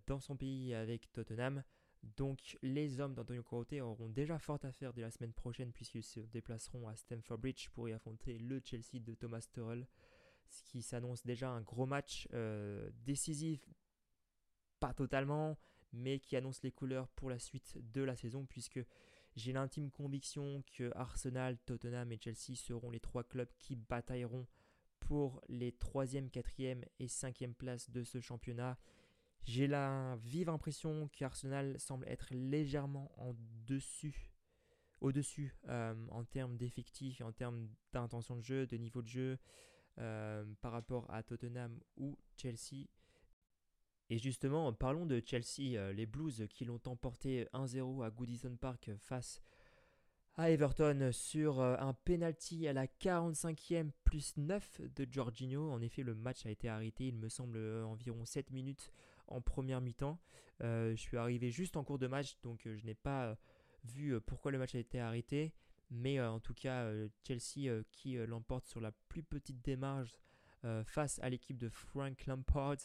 dans 0.07 0.19
son 0.19 0.35
pays 0.35 0.73
avec 0.73 1.11
Tottenham. 1.11 1.63
Donc 2.03 2.57
les 2.61 2.99
hommes 2.99 3.13
d'Antonio 3.13 3.43
Conte 3.43 3.73
auront 3.73 4.09
déjà 4.09 4.39
fort 4.39 4.59
à 4.63 4.71
faire 4.71 4.93
dès 4.93 5.01
la 5.01 5.11
semaine 5.11 5.33
prochaine 5.33 5.71
puisqu'ils 5.71 6.03
se 6.03 6.19
déplaceront 6.19 6.87
à 6.87 6.95
Stamford 6.95 7.37
Bridge 7.37 7.69
pour 7.69 7.89
y 7.89 7.93
affronter 7.93 8.37
le 8.37 8.61
Chelsea 8.63 8.99
de 8.99 9.13
Thomas 9.13 9.47
Tuchel, 9.51 9.87
ce 10.47 10.63
qui 10.63 10.81
s'annonce 10.81 11.25
déjà 11.25 11.49
un 11.49 11.61
gros 11.61 11.85
match 11.85 12.27
décisif, 13.05 13.67
pas 14.79 14.93
totalement, 14.93 15.57
mais 15.97 16.19
qui 16.19 16.35
annonce 16.35 16.63
les 16.63 16.71
couleurs 16.71 17.07
pour 17.09 17.29
la 17.29 17.39
suite 17.39 17.77
de 17.93 18.01
la 18.01 18.15
saison, 18.15 18.45
puisque 18.45 18.79
j'ai 19.35 19.53
l'intime 19.53 19.91
conviction 19.91 20.63
que 20.73 20.91
Arsenal, 20.95 21.57
Tottenham 21.65 22.11
et 22.11 22.19
Chelsea 22.19 22.55
seront 22.55 22.89
les 22.89 22.99
trois 22.99 23.23
clubs 23.23 23.51
qui 23.59 23.75
batailleront 23.75 24.47
pour 24.99 25.41
les 25.47 25.71
3e, 25.71 26.29
4e 26.29 26.83
et 26.99 27.07
5e 27.07 27.53
places 27.53 27.89
de 27.89 28.03
ce 28.03 28.19
championnat. 28.19 28.77
J'ai 29.43 29.67
la 29.67 30.17
vive 30.23 30.49
impression 30.49 31.07
qu'Arsenal 31.09 31.79
semble 31.79 32.07
être 32.09 32.27
légèrement 32.31 33.11
en 33.17 33.35
dessus, 33.65 34.33
au-dessus 34.99 35.55
euh, 35.69 35.93
en 36.09 36.25
termes 36.25 36.57
d'effectifs 36.57 37.21
en 37.21 37.31
termes 37.31 37.69
d'intention 37.93 38.35
de 38.35 38.41
jeu, 38.41 38.65
de 38.67 38.75
niveau 38.75 39.01
de 39.01 39.07
jeu 39.07 39.37
euh, 39.99 40.45
par 40.61 40.71
rapport 40.71 41.05
à 41.09 41.23
Tottenham 41.23 41.79
ou 41.95 42.17
Chelsea. 42.35 42.87
Et 44.09 44.17
justement, 44.17 44.71
parlons 44.71 45.05
de 45.05 45.21
Chelsea, 45.25 45.75
euh, 45.75 45.91
les 45.91 46.05
Blues 46.05 46.47
qui 46.49 46.63
l'ont 46.63 46.79
emporté 46.85 47.47
1-0 47.53 48.05
à 48.05 48.09
Goodison 48.09 48.55
Park 48.55 48.91
face 48.99 49.41
à 50.35 50.49
Everton 50.49 51.09
sur 51.11 51.59
euh, 51.59 51.75
un 51.79 51.93
penalty 51.93 52.67
à 52.67 52.73
la 52.73 52.85
45e 52.87 53.89
plus 54.05 54.37
9 54.37 54.81
de 54.95 55.07
Jorginho. 55.11 55.69
En 55.71 55.81
effet, 55.81 56.03
le 56.03 56.15
match 56.15 56.45
a 56.45 56.51
été 56.51 56.69
arrêté, 56.69 57.07
il 57.07 57.17
me 57.17 57.27
semble, 57.27 57.57
euh, 57.57 57.85
environ 57.85 58.23
7 58.23 58.51
minutes 58.51 58.93
en 59.27 59.41
première 59.41 59.81
mi-temps. 59.81 60.19
je 60.61 60.95
suis 60.95 61.17
arrivé 61.17 61.51
juste 61.51 61.75
en 61.75 61.83
cours 61.83 61.99
de 61.99 62.07
match, 62.07 62.39
donc 62.43 62.61
je 62.63 62.85
n'ai 62.85 62.95
pas 62.95 63.37
vu 63.83 64.21
pourquoi 64.21 64.51
le 64.51 64.57
match 64.57 64.73
a 64.73 64.79
été 64.79 65.01
arrêté. 65.01 65.53
Mais 65.91 66.21
en 66.21 66.39
tout 66.39 66.53
cas, 66.53 66.89
Chelsea 67.25 67.83
qui 67.91 68.15
l'emporte 68.25 68.65
sur 68.67 68.79
la 68.79 68.93
plus 69.09 69.23
petite 69.23 69.61
démarche 69.61 70.17
face 70.85 71.19
à 71.19 71.29
l'équipe 71.29 71.57
de 71.57 71.69
Frank 71.69 72.25
Lampard. 72.25 72.77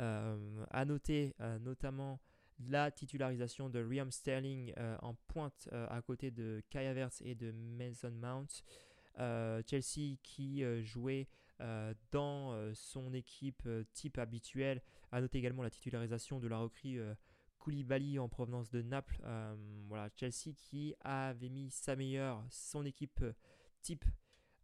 Euh, 0.00 0.64
à 0.70 0.84
noter 0.84 1.34
euh, 1.40 1.58
notamment 1.58 2.20
la 2.68 2.90
titularisation 2.90 3.68
de 3.68 3.78
Liam 3.80 4.10
Sterling 4.10 4.72
en 5.00 5.14
pointe 5.26 5.68
à 5.72 6.00
côté 6.00 6.30
de 6.30 6.62
Kai 6.70 6.86
Havertz 6.86 7.20
et 7.24 7.34
de 7.34 7.50
Mason 7.50 8.12
Mount. 8.12 8.62
Chelsea 9.66 10.16
qui 10.22 10.62
jouait 10.84 11.26
dans 12.12 12.72
son 12.74 13.12
équipe 13.14 13.68
type 13.94 14.18
habituelle. 14.18 14.80
À 15.10 15.20
noter 15.20 15.38
également 15.38 15.64
la 15.64 15.70
titularisation 15.70 16.38
de 16.38 16.46
la 16.46 16.58
recrue 16.58 17.00
Koulibaly 17.58 18.20
en 18.20 18.28
provenance 18.28 18.70
de 18.70 18.80
Naples. 18.80 19.20
voilà, 19.88 20.08
Chelsea 20.14 20.52
qui 20.54 20.94
avait 21.00 21.48
mis 21.48 21.68
sa 21.70 21.96
meilleure, 21.96 22.44
son 22.48 22.84
équipe 22.84 23.24
type 23.82 24.04
euh, 24.04 24.10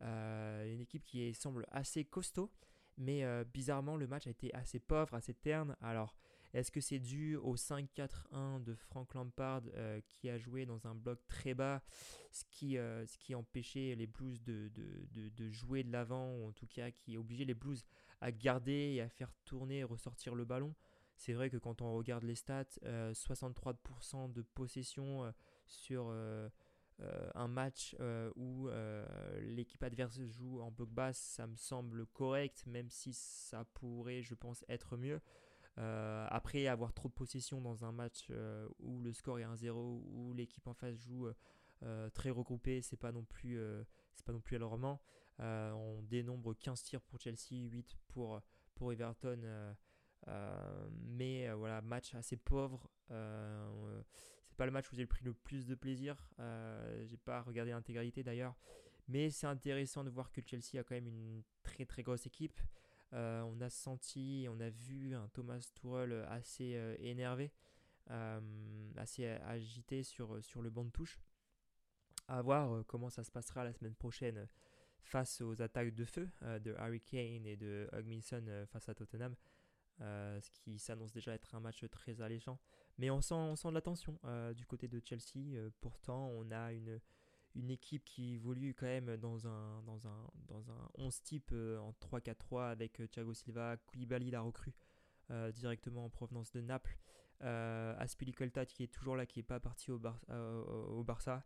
une 0.00 0.80
équipe 0.80 1.04
qui 1.04 1.32
semble 1.34 1.66
assez 1.70 2.04
costaud, 2.04 2.50
mais 2.98 3.24
euh, 3.24 3.44
bizarrement 3.44 3.96
le 3.96 4.06
match 4.06 4.26
a 4.26 4.30
été 4.30 4.52
assez 4.54 4.78
pauvre, 4.78 5.14
assez 5.14 5.34
terne. 5.34 5.76
Alors, 5.80 6.16
est-ce 6.52 6.70
que 6.70 6.80
c'est 6.80 6.98
dû 6.98 7.36
au 7.36 7.56
5-4-1 7.56 8.62
de 8.62 8.74
Frank 8.74 9.14
Lampard 9.14 9.62
euh, 9.74 10.00
qui 10.08 10.28
a 10.30 10.38
joué 10.38 10.66
dans 10.66 10.86
un 10.86 10.94
bloc 10.94 11.20
très 11.28 11.54
bas, 11.54 11.82
ce 12.32 12.44
qui, 12.50 12.74
ce 12.74 13.18
qui 13.18 13.34
empêchait 13.34 13.94
les 13.94 14.06
Blues 14.06 14.42
de, 14.42 14.70
de, 14.74 15.28
de, 15.28 15.50
jouer 15.50 15.82
de 15.84 15.92
l'avant, 15.92 16.34
ou 16.36 16.48
en 16.48 16.52
tout 16.52 16.66
cas 16.66 16.90
qui 16.90 17.16
obligeait 17.16 17.44
les 17.44 17.54
Blues 17.54 17.84
à 18.20 18.32
garder 18.32 18.94
et 18.94 19.00
à 19.00 19.08
faire 19.08 19.32
tourner 19.44 19.78
et 19.78 19.84
ressortir 19.84 20.34
le 20.34 20.44
ballon? 20.44 20.74
C'est 21.16 21.32
vrai 21.32 21.50
que 21.50 21.56
quand 21.56 21.82
on 21.82 21.94
regarde 21.94 22.22
les 22.22 22.36
stats, 22.36 22.78
63% 22.84 24.32
de 24.32 24.42
possession 24.42 25.32
sur 25.66 26.14
euh, 27.00 27.30
un 27.36 27.46
match 27.46 27.94
euh, 28.00 28.32
où 28.34 28.68
euh, 28.68 29.06
l'équipe 29.40 29.80
adverse 29.84 30.20
joue 30.20 30.60
en 30.60 30.72
bloc 30.72 30.90
basse, 30.90 31.18
ça 31.18 31.46
me 31.46 31.54
semble 31.54 32.06
correct, 32.06 32.64
même 32.66 32.90
si 32.90 33.12
ça 33.12 33.64
pourrait, 33.74 34.22
je 34.22 34.34
pense, 34.34 34.64
être 34.68 34.96
mieux. 34.96 35.20
après, 35.76 36.66
avoir 36.66 36.92
trop 36.92 37.08
de 37.08 37.14
possession 37.14 37.60
dans 37.60 37.84
un 37.84 37.92
match 37.92 38.28
où 38.80 39.00
le 39.00 39.12
score 39.12 39.38
est 39.38 39.44
1-0, 39.44 39.70
où 39.76 40.32
l'équipe 40.32 40.66
en 40.66 40.74
face 40.74 40.96
joue 40.96 41.28
très 42.14 42.30
regroupée, 42.30 42.82
c'est 42.82 42.96
pas 42.96 43.12
non 43.12 43.22
plus, 43.22 43.60
pas 44.24 44.32
non 44.32 44.40
plus 44.40 44.56
alarmant. 44.56 45.00
on 45.38 46.02
dénombre 46.02 46.52
15 46.54 46.82
tirs 46.82 47.00
pour 47.00 47.20
Chelsea, 47.20 47.70
8 47.70 47.96
pour, 48.08 48.40
pour 48.74 48.92
Everton. 48.92 49.40
mais 50.90 51.48
voilà, 51.52 51.80
match 51.80 52.12
assez 52.16 52.36
pauvre 52.36 52.90
pas 54.58 54.66
le 54.66 54.72
match 54.72 54.90
où 54.92 54.96
j'ai 54.96 55.06
pris 55.06 55.24
le 55.24 55.32
plus 55.32 55.66
de 55.66 55.74
plaisir. 55.76 56.16
Euh, 56.40 57.06
j'ai 57.06 57.16
pas 57.16 57.40
regardé 57.42 57.70
l'intégralité 57.70 58.22
d'ailleurs. 58.22 58.56
Mais 59.06 59.30
c'est 59.30 59.46
intéressant 59.46 60.04
de 60.04 60.10
voir 60.10 60.30
que 60.32 60.42
Chelsea 60.44 60.78
a 60.78 60.82
quand 60.82 60.96
même 60.96 61.06
une 61.06 61.42
très 61.62 61.86
très 61.86 62.02
grosse 62.02 62.26
équipe. 62.26 62.60
Euh, 63.14 63.40
on 63.42 63.58
a 63.62 63.70
senti, 63.70 64.46
on 64.50 64.60
a 64.60 64.68
vu 64.68 65.14
un 65.14 65.28
Thomas 65.28 65.64
Tuchel 65.74 66.26
assez 66.28 66.74
euh, 66.74 66.94
énervé, 66.98 67.52
assez 68.96 69.26
agité 69.26 70.02
sur, 70.02 70.42
sur 70.42 70.60
le 70.60 70.70
banc 70.70 70.84
de 70.84 70.90
touche. 70.90 71.18
À 72.26 72.42
voir 72.42 72.84
comment 72.86 73.08
ça 73.08 73.22
se 73.22 73.30
passera 73.30 73.64
la 73.64 73.72
semaine 73.72 73.94
prochaine 73.94 74.48
face 75.00 75.40
aux 75.40 75.62
attaques 75.62 75.94
de 75.94 76.04
feu 76.04 76.28
de 76.42 76.74
Harry 76.78 77.00
Kane 77.00 77.46
et 77.46 77.56
de 77.56 77.88
Hugminson 77.92 78.66
face 78.66 78.88
à 78.88 78.94
Tottenham. 78.94 79.34
ce 80.00 80.50
qui 80.50 80.78
s'annonce 80.78 81.12
déjà 81.12 81.32
être 81.32 81.54
un 81.54 81.60
match 81.60 81.84
très 81.90 82.20
alléchant. 82.20 82.58
Mais 82.98 83.10
on 83.10 83.20
sent, 83.20 83.34
on 83.34 83.56
sent 83.56 83.68
de 83.68 83.74
la 83.74 83.80
tension 83.80 84.18
euh, 84.24 84.52
du 84.52 84.66
côté 84.66 84.88
de 84.88 85.00
Chelsea. 85.04 85.54
Euh, 85.54 85.70
pourtant, 85.80 86.30
on 86.34 86.50
a 86.50 86.72
une, 86.72 87.00
une 87.54 87.70
équipe 87.70 88.04
qui 88.04 88.34
évolue 88.34 88.74
quand 88.74 88.86
même 88.86 89.16
dans 89.16 89.46
un, 89.46 89.82
dans 89.82 90.08
un, 90.08 90.30
dans 90.48 90.70
un 90.70 90.88
11 90.98 91.22
type 91.22 91.50
euh, 91.52 91.78
en 91.78 91.92
3-4-3 91.92 92.70
avec 92.70 93.00
Thiago 93.10 93.34
Silva, 93.34 93.76
Koulibaly 93.86 94.30
la 94.30 94.40
recrue 94.40 94.74
directement 95.52 96.06
en 96.06 96.08
provenance 96.08 96.50
de 96.52 96.62
Naples. 96.62 96.98
Aspilicueta 97.40 98.64
qui 98.64 98.82
est 98.82 98.86
toujours 98.90 99.14
là, 99.14 99.26
qui 99.26 99.40
n'est 99.40 99.44
pas 99.44 99.60
parti 99.60 99.90
au, 99.90 100.00
au 100.30 101.04
Barça. 101.04 101.44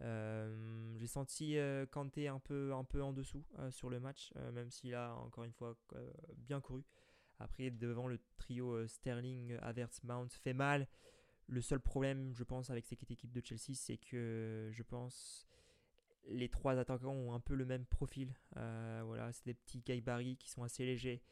J'ai 0.00 1.06
senti 1.06 1.56
Kanté 1.92 2.26
un 2.26 2.40
peu, 2.40 2.74
un 2.74 2.82
peu 2.82 3.04
en 3.04 3.12
dessous 3.12 3.44
sur 3.70 3.88
le 3.88 4.00
match, 4.00 4.32
même 4.52 4.68
s'il 4.68 4.96
a 4.96 5.14
encore 5.14 5.44
une 5.44 5.52
fois 5.52 5.76
bien 6.38 6.60
couru. 6.60 6.82
Après, 7.40 7.70
devant 7.70 8.06
le 8.06 8.20
trio 8.36 8.74
euh, 8.74 8.86
Sterling, 8.86 9.56
Havertz, 9.62 10.04
Mount 10.04 10.28
fait 10.28 10.52
mal. 10.52 10.86
Le 11.48 11.62
seul 11.62 11.80
problème, 11.80 12.32
je 12.34 12.44
pense, 12.44 12.70
avec 12.70 12.86
cette 12.86 13.10
équipe 13.10 13.32
de 13.32 13.40
Chelsea, 13.44 13.74
c'est 13.74 13.96
que 13.96 14.68
je 14.70 14.82
pense 14.82 15.48
les 16.28 16.50
trois 16.50 16.78
attaquants 16.78 17.14
ont 17.14 17.32
un 17.32 17.40
peu 17.40 17.54
le 17.54 17.64
même 17.64 17.86
profil. 17.86 18.34
Euh, 18.56 19.02
voilà, 19.04 19.32
c'est 19.32 19.46
des 19.46 19.54
petits 19.54 19.80
gabarits 19.80 20.36
qui 20.36 20.50
sont 20.50 20.62
assez 20.62 20.84
légers, 20.84 21.22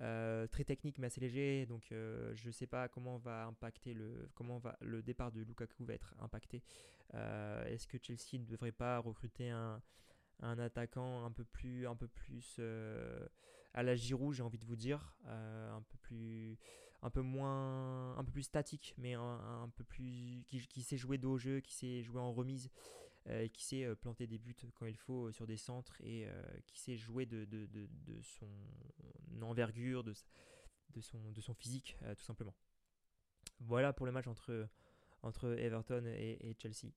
euh, 0.00 0.48
très 0.48 0.64
techniques 0.64 0.98
mais 0.98 1.06
assez 1.06 1.20
légers. 1.20 1.64
Donc, 1.64 1.86
je 1.90 2.46
ne 2.46 2.52
sais 2.52 2.66
pas 2.66 2.88
comment 2.88 3.16
va 3.18 3.44
impacter 3.46 3.94
le 3.94 4.28
comment 4.34 4.58
va 4.58 4.76
le 4.80 5.00
départ 5.00 5.30
de 5.30 5.40
Lukaku 5.40 5.84
va 5.84 5.94
être 5.94 6.14
impacté. 6.18 6.62
Est-ce 7.14 7.86
que 7.86 7.98
Chelsea 8.02 8.42
ne 8.42 8.44
devrait 8.44 8.72
pas 8.72 8.98
recruter 8.98 9.48
un, 9.48 9.80
un 10.40 10.58
attaquant 10.58 11.24
un 11.24 11.30
peu 11.30 11.44
plus 11.44 11.86
un 11.86 11.96
peu 11.96 12.08
plus 12.08 12.60
à 13.74 13.82
la 13.82 13.94
Giroud, 13.94 14.34
j'ai 14.34 14.42
envie 14.42 14.58
de 14.58 14.64
vous 14.64 14.76
dire, 14.76 15.14
euh, 15.26 15.72
un 15.72 15.82
peu 15.82 15.98
plus, 15.98 16.58
un 17.02 17.10
peu 17.10 17.22
moins, 17.22 18.16
un 18.16 18.24
peu 18.24 18.32
plus 18.32 18.42
statique, 18.42 18.94
mais 18.98 19.14
un, 19.14 19.70
peu 19.74 19.84
plus, 19.84 20.44
qui, 20.46 20.82
sait 20.82 20.96
jouer 20.96 21.18
dos 21.18 21.32
au 21.32 21.38
jeu, 21.38 21.60
qui 21.60 21.74
sait 21.74 22.02
jouer 22.02 22.20
en 22.20 22.32
remise, 22.32 22.70
euh, 23.28 23.48
qui 23.48 23.64
sait 23.64 23.84
euh, 23.84 23.94
planter 23.94 24.26
des 24.26 24.38
buts 24.38 24.56
quand 24.74 24.86
il 24.86 24.96
faut 24.96 25.30
sur 25.32 25.46
des 25.46 25.56
centres 25.56 25.96
et 26.02 26.28
qui 26.66 26.78
sait 26.78 26.96
jouer 26.96 27.26
de, 27.26 27.44
de, 27.44 27.66
de, 27.66 28.20
son 28.22 28.48
envergure, 29.40 30.04
de, 30.04 30.14
de, 30.90 31.00
son, 31.00 31.32
de 31.32 31.40
son 31.40 31.54
physique, 31.54 31.96
tout 32.16 32.24
simplement. 32.24 32.54
Voilà 33.60 33.92
pour 33.92 34.06
le 34.06 34.12
match 34.12 34.26
entre, 34.26 34.68
entre 35.22 35.56
Everton 35.58 36.04
et 36.06 36.56
Chelsea. 36.58 36.92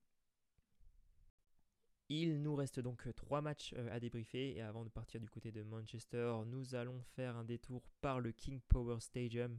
Il 2.08 2.40
nous 2.40 2.54
reste 2.54 2.78
donc 2.78 3.08
trois 3.16 3.40
matchs 3.40 3.74
euh, 3.76 3.88
à 3.90 3.98
débriefer 3.98 4.54
et 4.56 4.62
avant 4.62 4.84
de 4.84 4.88
partir 4.88 5.20
du 5.20 5.28
côté 5.28 5.50
de 5.50 5.62
Manchester, 5.64 6.36
nous 6.46 6.76
allons 6.76 7.00
faire 7.16 7.36
un 7.36 7.42
détour 7.42 7.82
par 8.00 8.20
le 8.20 8.30
King 8.30 8.60
Power 8.68 9.00
Stadium 9.00 9.58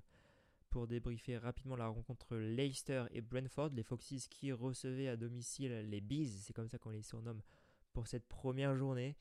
pour 0.69 0.87
débriefer 0.87 1.37
rapidement 1.37 1.75
la 1.75 1.87
rencontre 1.87 2.37
Leicester 2.37 3.03
et 3.11 3.21
Brentford, 3.21 3.71
les 3.73 3.83
Foxes 3.83 4.27
qui 4.29 4.53
recevaient 4.53 5.09
à 5.09 5.17
domicile 5.17 5.73
les 5.89 5.99
Bees, 5.99 6.39
c'est 6.41 6.53
comme 6.53 6.69
ça 6.69 6.77
qu'on 6.77 6.89
les 6.89 7.01
surnomme 7.01 7.41
pour 7.91 8.07
cette 8.07 8.27
première 8.27 8.75
journée. 8.75 9.17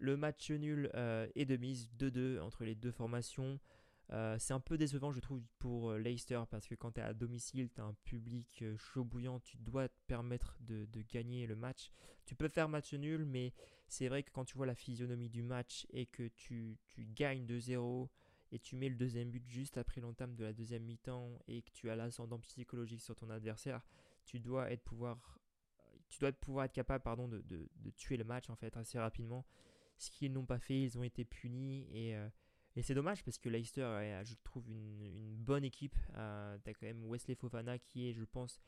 Le 0.00 0.16
match 0.16 0.50
nul 0.50 0.90
euh, 0.94 1.28
est 1.36 1.44
de 1.44 1.56
mise 1.56 1.88
2-2 1.98 2.40
entre 2.40 2.64
les 2.64 2.74
deux 2.74 2.90
formations. 2.90 3.60
Euh, 4.12 4.36
c'est 4.38 4.52
un 4.52 4.60
peu 4.60 4.76
décevant, 4.76 5.12
je 5.12 5.20
trouve, 5.20 5.42
pour 5.58 5.90
euh, 5.90 5.98
Leicester 5.98 6.42
parce 6.50 6.66
que 6.66 6.74
quand 6.74 6.92
tu 6.92 7.00
es 7.00 7.02
à 7.02 7.14
domicile, 7.14 7.70
tu 7.74 7.80
as 7.80 7.84
un 7.84 7.94
public 8.04 8.62
euh, 8.62 8.76
chaud 8.76 9.04
bouillant, 9.04 9.40
tu 9.40 9.56
dois 9.56 9.88
te 9.88 9.94
permettre 10.06 10.58
de, 10.60 10.86
gagner 11.02 11.46
le 11.46 11.56
match. 11.56 11.90
Tu 12.26 12.34
peux 12.34 12.48
faire 12.48 12.68
match 12.68 12.92
nul, 12.92 13.24
mais 13.24 13.54
c'est 13.88 14.08
vrai 14.08 14.22
que 14.22 14.30
quand 14.30 14.44
tu 14.44 14.56
vois 14.56 14.66
la 14.66 14.74
physionomie 14.74 15.30
du 15.30 15.42
match 15.42 15.86
et 15.90 16.06
que 16.06 16.28
tu, 16.28 16.78
tu 16.86 17.06
gagnes 17.06 17.46
2-0 17.46 18.08
et 18.52 18.58
tu 18.58 18.76
mets 18.76 18.88
le 18.88 18.94
deuxième 18.94 19.30
but 19.30 19.46
juste 19.46 19.78
après 19.78 20.00
l'entame 20.00 20.34
de 20.34 20.44
la 20.44 20.52
deuxième 20.52 20.84
mi-temps 20.84 21.38
et 21.48 21.62
que 21.62 21.70
tu 21.72 21.90
as 21.90 21.96
l'ascendant 21.96 22.38
psychologique 22.40 23.00
sur 23.00 23.16
ton 23.16 23.30
adversaire, 23.30 23.82
tu 24.24 24.38
dois 24.38 24.70
être 24.70 24.82
pouvoir, 24.82 25.38
tu 26.08 26.18
dois 26.18 26.30
être 26.30 26.72
capable 26.72 27.02
pardon, 27.02 27.26
de, 27.26 27.40
de, 27.42 27.68
de 27.76 27.90
tuer 27.90 28.16
le 28.16 28.24
match 28.24 28.50
en 28.50 28.56
fait 28.56 28.76
assez 28.76 28.98
rapidement. 28.98 29.46
Ce 29.96 30.10
qu'ils 30.10 30.32
n'ont 30.32 30.46
pas 30.46 30.58
fait, 30.58 30.80
ils 30.80 30.98
ont 30.98 31.04
été 31.04 31.24
punis 31.24 31.86
et 31.92 32.16
et 32.76 32.82
c'est 32.82 32.94
dommage 32.94 33.22
parce 33.24 33.38
que 33.38 33.48
Leicester, 33.48 34.22
je 34.24 34.34
trouve, 34.42 34.68
une, 34.68 35.36
bonne 35.36 35.64
équipe. 35.64 35.96
Euh, 36.16 36.56
tu 36.64 36.70
as 36.70 36.74
quand 36.74 36.86
même 36.86 37.04
Wesley 37.06 37.34
Fofana 37.34 37.78
qui 37.78 38.08
est, 38.08 38.12
je 38.12 38.24
pense, 38.24 38.60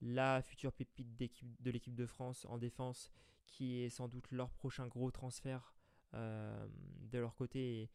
la 0.00 0.42
future 0.42 0.72
pépite 0.72 1.16
de 1.16 1.70
l'équipe 1.70 1.94
de 1.94 2.06
France 2.06 2.44
en 2.48 2.58
défense, 2.58 3.10
qui 3.46 3.82
est 3.82 3.88
sans 3.88 4.08
doute 4.08 4.30
leur 4.30 4.50
prochain 4.50 4.86
gros 4.86 5.10
transfert 5.10 5.74
euh, 6.14 6.66
de 7.10 7.18
leur 7.18 7.34
côté. 7.34 7.90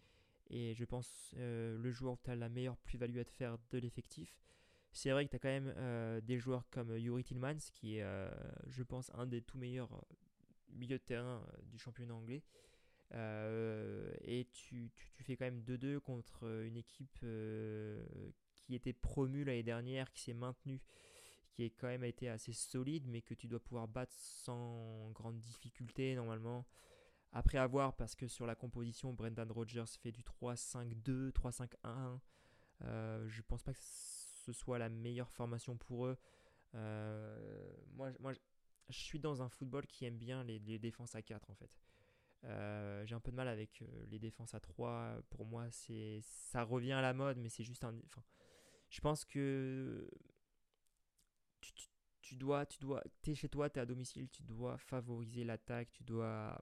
Et, 0.49 0.73
je 0.73 0.85
pense 0.85 1.31
euh, 1.37 1.77
le 1.77 1.91
joueur 1.91 2.13
où 2.13 2.19
tu 2.23 2.31
as 2.31 2.35
la 2.35 2.49
meilleure 2.49 2.77
plus-value 2.77 3.19
à 3.19 3.25
te 3.25 3.31
faire 3.31 3.57
de 3.71 3.77
l'effectif. 3.77 4.35
C'est 4.91 5.11
vrai 5.11 5.25
que 5.25 5.29
tu 5.29 5.35
as 5.35 5.39
quand 5.39 5.49
même 5.49 5.73
euh, 5.77 6.19
des 6.21 6.39
joueurs 6.39 6.67
comme 6.71 6.97
Yuri 6.97 7.23
Tillmans, 7.23 7.59
qui 7.73 7.97
est, 7.97 8.05
je 8.67 8.83
pense, 8.83 9.11
un 9.13 9.27
des 9.27 9.41
tout 9.41 9.57
meilleurs 9.57 10.03
milieux 10.69 10.97
de 10.97 11.03
terrain 11.03 11.45
du 11.63 11.77
championnat 11.77 12.15
anglais. 12.15 12.43
Euh, 13.13 14.11
et 14.21 14.45
tu, 14.53 14.91
tu, 14.93 15.23
fais 15.23 15.35
quand 15.35 15.45
même 15.45 15.61
2-2 15.61 15.99
contre 15.99 16.45
une 16.63 16.77
équipe 16.77 17.17
euh, 17.23 18.03
qui 18.53 18.75
était 18.75 18.93
promue 18.93 19.43
l'année 19.43 19.63
dernière, 19.63 20.11
qui 20.11 20.21
s'est 20.21 20.33
maintenue, 20.33 20.79
qui 21.51 21.63
est 21.63 21.71
quand 21.71 21.87
même 21.87 22.03
été 22.03 22.29
assez 22.29 22.53
solide, 22.53 23.07
mais 23.07 23.21
que 23.21 23.33
tu 23.33 23.47
dois 23.47 23.59
pouvoir 23.59 23.87
battre 23.87 24.13
sans 24.13 25.09
grande 25.11 25.39
difficulté 25.39 26.15
normalement. 26.15 26.65
Après 27.31 27.57
avoir, 27.57 27.95
parce 27.95 28.15
que 28.15 28.27
sur 28.27 28.45
la 28.45 28.55
composition, 28.55 29.13
Brendan 29.13 29.51
Rodgers 29.51 29.85
fait 30.01 30.11
du 30.11 30.23
3-5-2, 30.23 31.31
3-5-1. 31.31 32.19
Euh, 32.83 33.27
je 33.27 33.41
pense 33.41 33.61
pas 33.61 33.73
que 33.73 33.81
ce 33.81 34.51
soit 34.51 34.79
la 34.79 34.89
meilleure 34.89 35.31
formation 35.31 35.77
pour 35.77 36.07
eux. 36.07 36.17
Euh, 36.75 37.71
moi, 37.95 38.11
je 38.89 38.97
suis 38.97 39.19
dans 39.19 39.41
un 39.43 39.49
football 39.49 39.85
qui 39.85 40.05
aime 40.05 40.17
bien 40.17 40.43
les 40.43 40.79
défenses 40.79 41.13
à 41.15 41.21
4 41.21 41.49
en 41.51 41.55
fait. 41.55 41.69
Euh, 42.45 43.05
j'ai 43.05 43.15
un 43.15 43.19
peu 43.19 43.31
de 43.31 43.35
mal 43.35 43.47
avec 43.47 43.81
euh, 43.81 44.05
les 44.09 44.19
défenses 44.19 44.53
à 44.53 44.59
3. 44.59 45.21
Pour 45.29 45.45
moi, 45.45 45.69
c'est 45.71 46.19
ça 46.23 46.63
revient 46.63 46.93
à 46.93 47.01
la 47.01 47.13
mode, 47.13 47.37
mais 47.37 47.49
c'est 47.49 47.63
juste 47.63 47.83
un. 47.83 47.95
Enfin, 48.05 48.23
je 48.89 49.01
pense 49.01 49.25
que 49.25 50.09
tu, 51.61 51.73
tu, 52.21 52.35
dois, 52.35 52.65
tu 52.65 52.79
dois, 52.79 53.03
es 53.27 53.35
chez 53.35 53.49
toi, 53.49 53.69
tu 53.69 53.79
es 53.79 53.81
à 53.81 53.85
domicile, 53.85 54.29
tu 54.29 54.43
dois 54.43 54.77
favoriser 54.77 55.43
l'attaque, 55.43 55.91
tu 55.91 56.03
dois, 56.03 56.59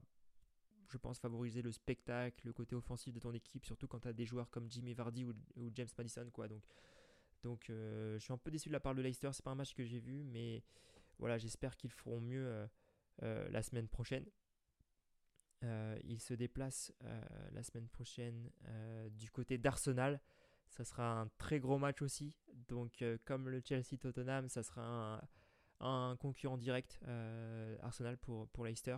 je 0.89 0.97
pense, 0.97 1.19
favoriser 1.19 1.61
le 1.61 1.71
spectacle, 1.71 2.45
le 2.45 2.53
côté 2.53 2.75
offensif 2.75 3.13
de 3.13 3.19
ton 3.19 3.33
équipe, 3.33 3.65
surtout 3.65 3.87
quand 3.87 3.99
tu 3.99 4.07
as 4.07 4.13
des 4.13 4.25
joueurs 4.25 4.49
comme 4.49 4.69
Jimmy 4.69 4.93
Vardy 4.93 5.25
ou, 5.25 5.33
James 5.73 5.87
Madison, 5.97 6.29
quoi. 6.31 6.47
Donc, 6.47 6.63
donc 7.43 7.69
euh, 7.69 8.17
je 8.17 8.23
suis 8.23 8.33
un 8.33 8.37
peu 8.37 8.51
déçu 8.51 8.69
de 8.69 8.73
la 8.73 8.79
part 8.79 8.95
de 8.95 9.01
Leicester. 9.01 9.29
C'est 9.31 9.45
pas 9.45 9.51
un 9.51 9.55
match 9.55 9.73
que 9.73 9.85
j'ai 9.85 9.99
vu, 9.99 10.23
mais 10.23 10.63
voilà, 11.19 11.37
j'espère 11.37 11.77
qu'ils 11.77 11.91
feront 11.91 12.19
mieux 12.19 12.67
la 13.21 13.63
semaine 13.63 13.87
prochaine. 13.87 14.25
Euh, 15.63 15.97
il 16.03 16.19
se 16.19 16.33
déplace 16.33 16.93
euh, 17.03 17.21
la 17.51 17.63
semaine 17.63 17.87
prochaine 17.87 18.51
euh, 18.67 19.09
du 19.09 19.31
côté 19.31 19.57
d'Arsenal. 19.57 20.21
Ça 20.69 20.83
sera 20.83 21.21
un 21.21 21.27
très 21.37 21.59
gros 21.59 21.77
match 21.77 22.01
aussi. 22.01 22.35
Donc, 22.67 23.03
comme 23.25 23.49
le 23.49 23.61
Chelsea-Tottenham, 23.63 24.49
ça 24.49 24.63
sera 24.63 25.21
un, 25.79 26.15
concurrent 26.17 26.57
direct 26.57 26.99
Arsenal 27.81 28.17
pour, 28.17 28.49
pour 28.49 28.65
Leicester. 28.65 28.97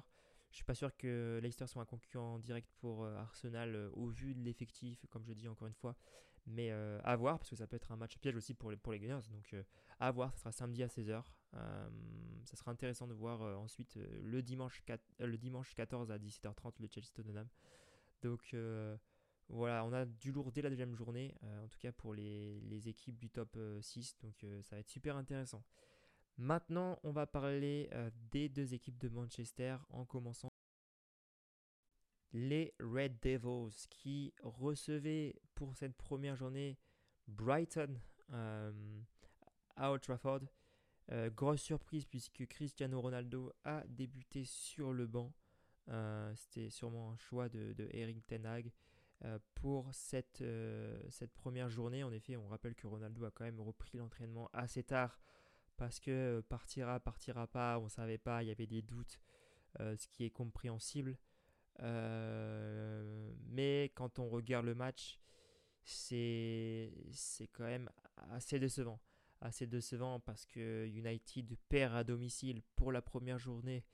Je 0.49 0.55
suis 0.55 0.65
pas 0.65 0.73
sûr 0.73 0.95
que 0.97 1.39
Leicester 1.43 1.67
soit 1.67 1.83
un 1.83 1.85
concurrent 1.85 2.39
direct 2.39 2.71
pour 2.79 3.05
Arsenal 3.05 3.91
au 3.93 4.07
vu 4.07 4.33
de 4.33 4.43
l'effectif, 4.43 5.05
comme 5.11 5.23
je 5.25 5.33
dis 5.33 5.47
encore 5.47 5.67
une 5.67 5.75
fois. 5.75 5.95
Mais 6.47 6.71
à 6.71 7.15
voir, 7.15 7.37
parce 7.39 7.49
que 7.49 7.55
ça 7.55 7.67
peut 7.67 7.75
être 7.75 7.91
un 7.91 7.97
match 7.97 8.17
piège 8.17 8.35
aussi 8.35 8.53
pour 8.53 8.71
les, 8.71 8.77
pour 8.77 8.91
les 8.91 8.99
Gunners. 8.99 9.27
Donc 9.31 9.55
à 9.99 10.11
voir, 10.11 10.31
ça 10.33 10.39
sera 10.39 10.51
samedi 10.51 10.83
à 10.83 10.87
16h. 10.87 11.23
Euh, 11.55 11.89
ça 12.45 12.55
sera 12.55 12.71
intéressant 12.71 13.07
de 13.07 13.13
voir 13.13 13.41
euh, 13.41 13.55
ensuite 13.55 13.97
euh, 13.97 14.19
le, 14.23 14.41
dimanche 14.41 14.83
4, 14.85 15.01
le 15.19 15.37
dimanche 15.37 15.73
14 15.73 16.11
à 16.11 16.17
17h30 16.17 16.73
le 16.79 16.87
Chelsea 16.91 17.09
Tottenham. 17.13 17.47
Donc 18.21 18.55
voilà, 19.47 19.83
on 19.83 19.93
a 19.93 20.05
du 20.05 20.31
lourd 20.31 20.51
dès 20.51 20.61
la 20.61 20.69
deuxième 20.69 20.93
journée, 20.93 21.33
en 21.63 21.67
tout 21.69 21.79
cas 21.79 21.91
pour 21.91 22.13
les, 22.13 22.59
les 22.61 22.87
équipes 22.87 23.17
du 23.17 23.29
top 23.29 23.57
6. 23.81 24.17
Donc 24.21 24.45
ça 24.61 24.75
va 24.75 24.79
être 24.81 24.89
super 24.89 25.15
intéressant. 25.15 25.63
Maintenant, 26.37 26.99
on 27.03 27.11
va 27.11 27.25
parler 27.25 27.89
des 28.29 28.49
deux 28.49 28.73
équipes 28.73 28.99
de 28.99 29.09
Manchester 29.09 29.77
en 29.89 30.05
commençant 30.05 30.48
les 32.33 32.73
Red 32.79 33.19
Devils 33.21 33.87
qui 33.89 34.33
recevaient 34.43 35.35
pour 35.55 35.75
cette 35.75 35.95
première 35.95 36.35
journée 36.35 36.77
Brighton 37.27 37.99
à 39.75 39.91
Old 39.91 40.01
Trafford. 40.01 40.41
Euh, 41.11 41.29
grosse 41.31 41.61
surprise 41.61 42.05
puisque 42.05 42.45
Cristiano 42.45 43.01
Ronaldo 43.01 43.51
a 43.63 43.83
débuté 43.87 44.45
sur 44.45 44.93
le 44.93 45.07
banc. 45.07 45.33
Euh, 45.87 46.31
c'était 46.35 46.69
sûrement 46.69 47.11
un 47.11 47.17
choix 47.17 47.49
de, 47.49 47.73
Eric 47.91 48.25
Ten 48.27 48.45
Hag 48.45 48.71
euh, 49.25 49.39
pour 49.55 49.89
cette, 49.91 50.43
cette 51.09 51.33
première 51.33 51.69
journée. 51.69 52.03
En 52.03 52.11
effet, 52.11 52.37
on 52.37 52.47
rappelle 52.47 52.75
que 52.75 52.85
Ronaldo 52.85 53.25
a 53.25 53.31
quand 53.31 53.45
même 53.45 53.59
repris 53.59 53.97
l'entraînement 53.97 54.49
assez 54.53 54.83
tard 54.83 55.19
parce 55.77 55.99
que 55.99 56.43
partira, 56.49 56.99
partira 56.99 57.47
pas, 57.47 57.79
on 57.79 57.85
ne 57.85 57.89
savait 57.89 58.17
pas, 58.17 58.43
il 58.43 58.47
y 58.47 58.51
avait 58.51 58.67
des 58.67 58.81
doutes, 58.81 59.19
ce 59.79 60.07
qui 60.09 60.25
est 60.25 60.29
compréhensible. 60.29 61.17
Mais 61.81 63.91
quand 63.95 64.19
on 64.19 64.29
regarde 64.29 64.65
le 64.65 64.75
match, 64.75 65.19
c'est 65.83 66.91
quand 67.53 67.65
même 67.65 67.89
assez 68.31 68.59
décevant. 68.59 68.99
Assez 69.41 69.67
décevant 69.67 70.19
parce 70.19 70.45
que 70.45 70.85
United 70.87 71.55
perd 71.69 71.95
à 71.95 72.03
domicile 72.03 72.61
pour 72.75 72.91
la 72.91 73.01
première 73.01 73.39
journée 73.39 73.85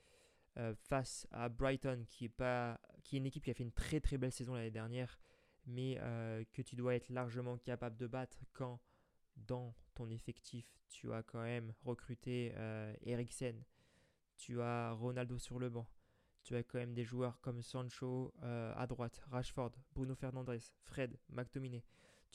euh, 0.58 0.74
face 0.74 1.26
à 1.30 1.50
Brighton, 1.50 2.06
qui 2.08 2.24
est, 2.24 2.30
pas, 2.30 2.80
qui 3.04 3.16
est 3.16 3.18
une 3.18 3.26
équipe 3.26 3.44
qui 3.44 3.50
a 3.50 3.54
fait 3.54 3.62
une 3.62 3.72
très 3.72 4.00
très 4.00 4.16
belle 4.16 4.32
saison 4.32 4.54
l'année 4.54 4.70
dernière, 4.70 5.20
mais 5.66 5.98
euh, 6.00 6.42
que 6.54 6.62
tu 6.62 6.76
dois 6.76 6.94
être 6.94 7.10
largement 7.10 7.58
capable 7.58 7.98
de 7.98 8.06
battre 8.06 8.42
quand 8.54 8.80
dans 9.36 9.74
ton 9.94 10.08
effectif 10.08 10.64
tu 10.88 11.12
as 11.12 11.22
quand 11.22 11.42
même 11.42 11.74
recruté 11.84 12.52
euh, 12.56 12.94
Eriksen, 13.02 13.62
tu 14.36 14.62
as 14.62 14.92
Ronaldo 14.92 15.38
sur 15.38 15.58
le 15.58 15.68
banc, 15.68 15.86
tu 16.46 16.56
as 16.56 16.62
quand 16.62 16.78
même 16.78 16.94
des 16.94 17.04
joueurs 17.04 17.40
comme 17.40 17.60
Sancho 17.62 18.32
à 18.42 18.86
droite, 18.86 19.20
Rashford, 19.30 19.72
Bruno 19.94 20.14
Fernandes, 20.14 20.58
Fred, 20.84 21.18
McTominay 21.28 21.82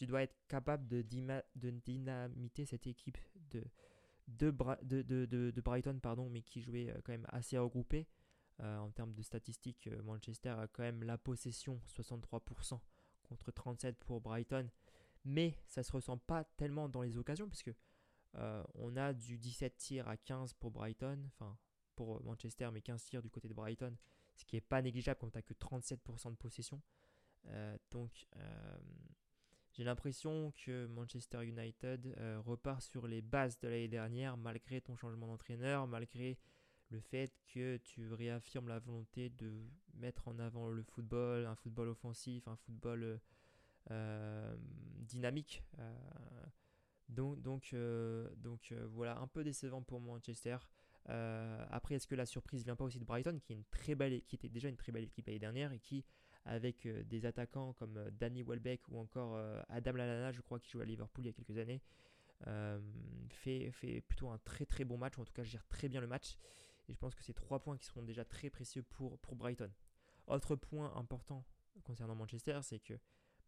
tu 0.02 0.08
dois 0.08 0.24
être 0.24 0.36
capable 0.48 0.88
de, 0.88 1.02
dynamiter 1.04 2.66
cette 2.66 2.88
équipe 2.88 3.20
de, 4.28 4.52
Brighton, 5.62 6.00
pardon, 6.02 6.28
mais 6.30 6.42
qui 6.42 6.62
jouait 6.62 6.90
euh, 6.90 7.00
quand 7.04 7.12
même 7.12 7.28
assez 7.30 7.58
regroupé. 7.58 8.08
Euh, 8.62 8.78
en 8.80 8.90
termes 8.90 9.14
de 9.14 9.22
statistiques, 9.22 9.88
euh, 9.88 10.02
Manchester 10.02 10.50
a 10.50 10.68
quand 10.68 10.82
même 10.84 11.04
la 11.04 11.18
possession, 11.20 11.80
63% 11.86 12.80
contre 13.22 13.52
37% 13.52 13.94
pour 14.06 14.22
Brighton. 14.22 14.70
Mais 15.24 15.56
ça 15.68 15.82
ne 15.82 15.84
se 15.84 15.92
ressent 15.92 16.18
pas 16.18 16.46
tellement 16.58 16.90
dans 16.90 17.04
les 17.04 17.18
occasions, 17.18 17.48
puisque 17.48 17.72
on 18.76 18.96
a 18.96 19.14
du 19.14 19.38
17 19.38 19.76
tirs 19.76 20.08
à 20.08 20.16
15 20.16 20.54
pour 20.54 20.72
Brighton, 20.72 21.20
enfin 21.28 21.58
pour 21.96 22.24
Manchester, 22.24 22.70
mais 22.72 22.82
15 22.82 23.04
tirs 23.04 23.22
du 23.22 23.30
côté 23.30 23.48
de 23.48 23.54
Brighton, 23.54 23.96
ce 24.36 24.46
qui 24.46 24.56
n'est 24.56 24.62
pas 24.62 24.82
négligeable 24.82 25.20
quand 25.20 25.30
tu 25.30 25.38
n'as 25.38 25.42
que 25.42 25.54
37% 25.54 26.32
de 26.32 26.36
possession. 26.36 26.82
donc 27.92 28.28
j'ai 29.74 29.86
l'impression 29.86 30.52
que 30.66 30.86
Manchester 30.88 31.46
United 31.46 32.14
euh, 32.18 32.42
repart 32.42 32.82
sur 32.82 33.08
les 33.08 33.22
bases 33.22 33.58
de 33.60 33.70
l'année 33.70 33.88
dernière, 33.88 34.36
malgré 34.36 34.82
ton 34.82 34.96
changement 34.98 35.28
d'entraîneur, 35.28 35.88
malgré 35.88 36.38
le 36.90 37.00
fait 37.00 37.34
que 37.54 37.78
tu 37.78 38.14
réaffirmes 38.14 38.68
la 38.68 38.80
volonté 38.80 39.30
de 39.30 39.64
mettre 39.94 40.28
en 40.28 40.40
avant 40.40 40.68
le 40.68 40.84
football, 40.84 41.46
un 41.46 41.56
football 41.56 41.88
offensif, 41.88 42.46
un 42.50 42.58
football 42.58 43.22
euh, 43.92 44.56
dynamique. 45.00 45.64
Euh, 45.80 45.96
donc, 47.08 47.42
donc, 47.42 47.74
donc 48.38 48.74
voilà, 48.90 49.20
un 49.20 49.28
peu 49.28 49.44
décevant 49.44 49.82
pour 49.82 50.02
Manchester. 50.02 50.58
Après, 51.06 51.96
est-ce 51.96 52.08
que 52.08 52.16
la 52.16 52.26
surprise 52.26 52.64
vient 52.64 52.76
pas 52.76 52.86
aussi 52.86 53.00
de 53.00 53.06
Brighton, 53.06 53.40
qui, 53.44 53.54
est 53.54 53.56
une 53.56 53.66
très 53.66 53.96
belle, 53.96 54.22
qui 54.24 54.36
était 54.36 54.50
déjà 54.50 54.70
une 54.70 54.78
très 54.78 54.92
belle 54.92 55.04
équipe 55.04 55.28
l'année 55.28 55.40
dernière 55.40 55.72
et 55.74 55.80
qui 55.80 56.06
avec 56.46 56.86
euh, 56.86 57.04
des 57.04 57.26
attaquants 57.26 57.74
comme 57.74 57.98
euh, 57.98 58.10
Danny 58.12 58.44
Welbeck 58.44 58.82
ou 58.90 58.98
encore 58.98 59.36
euh, 59.36 59.62
Adam 59.70 59.94
Lallana, 59.94 60.32
je 60.32 60.42
crois, 60.42 60.60
qui 60.60 60.70
joue 60.70 60.82
à 60.82 60.86
Liverpool 60.86 61.26
il 61.26 61.28
y 61.28 61.30
a 61.30 61.34
quelques 61.34 61.58
années. 61.58 61.82
fait, 63.30 63.72
fait 63.72 64.02
plutôt 64.02 64.30
un 64.30 64.40
très 64.40 64.66
très 64.66 64.84
bon 64.84 64.98
match, 64.98 65.18
ou 65.18 65.22
en 65.22 65.26
tout 65.26 65.34
cas 65.34 65.44
gère 65.44 65.66
très 65.68 65.90
bien 65.90 66.02
le 66.02 66.08
match. 66.08 66.38
Et 66.90 66.94
je 66.94 66.98
pense 66.98 67.14
que 67.14 67.24
c'est 67.24 67.34
trois 67.34 67.60
points 67.60 67.78
qui 67.78 67.86
seront 67.86 68.02
déjà 68.02 68.26
très 68.26 68.50
précieux 68.50 68.84
pour, 68.84 69.20
pour 69.20 69.36
Brighton. 69.36 69.72
Autre 70.28 70.56
point 70.56 70.94
important 70.96 71.46
concernant 71.84 72.16
Manchester, 72.16 72.60
c'est 72.64 72.80
que 72.80 72.96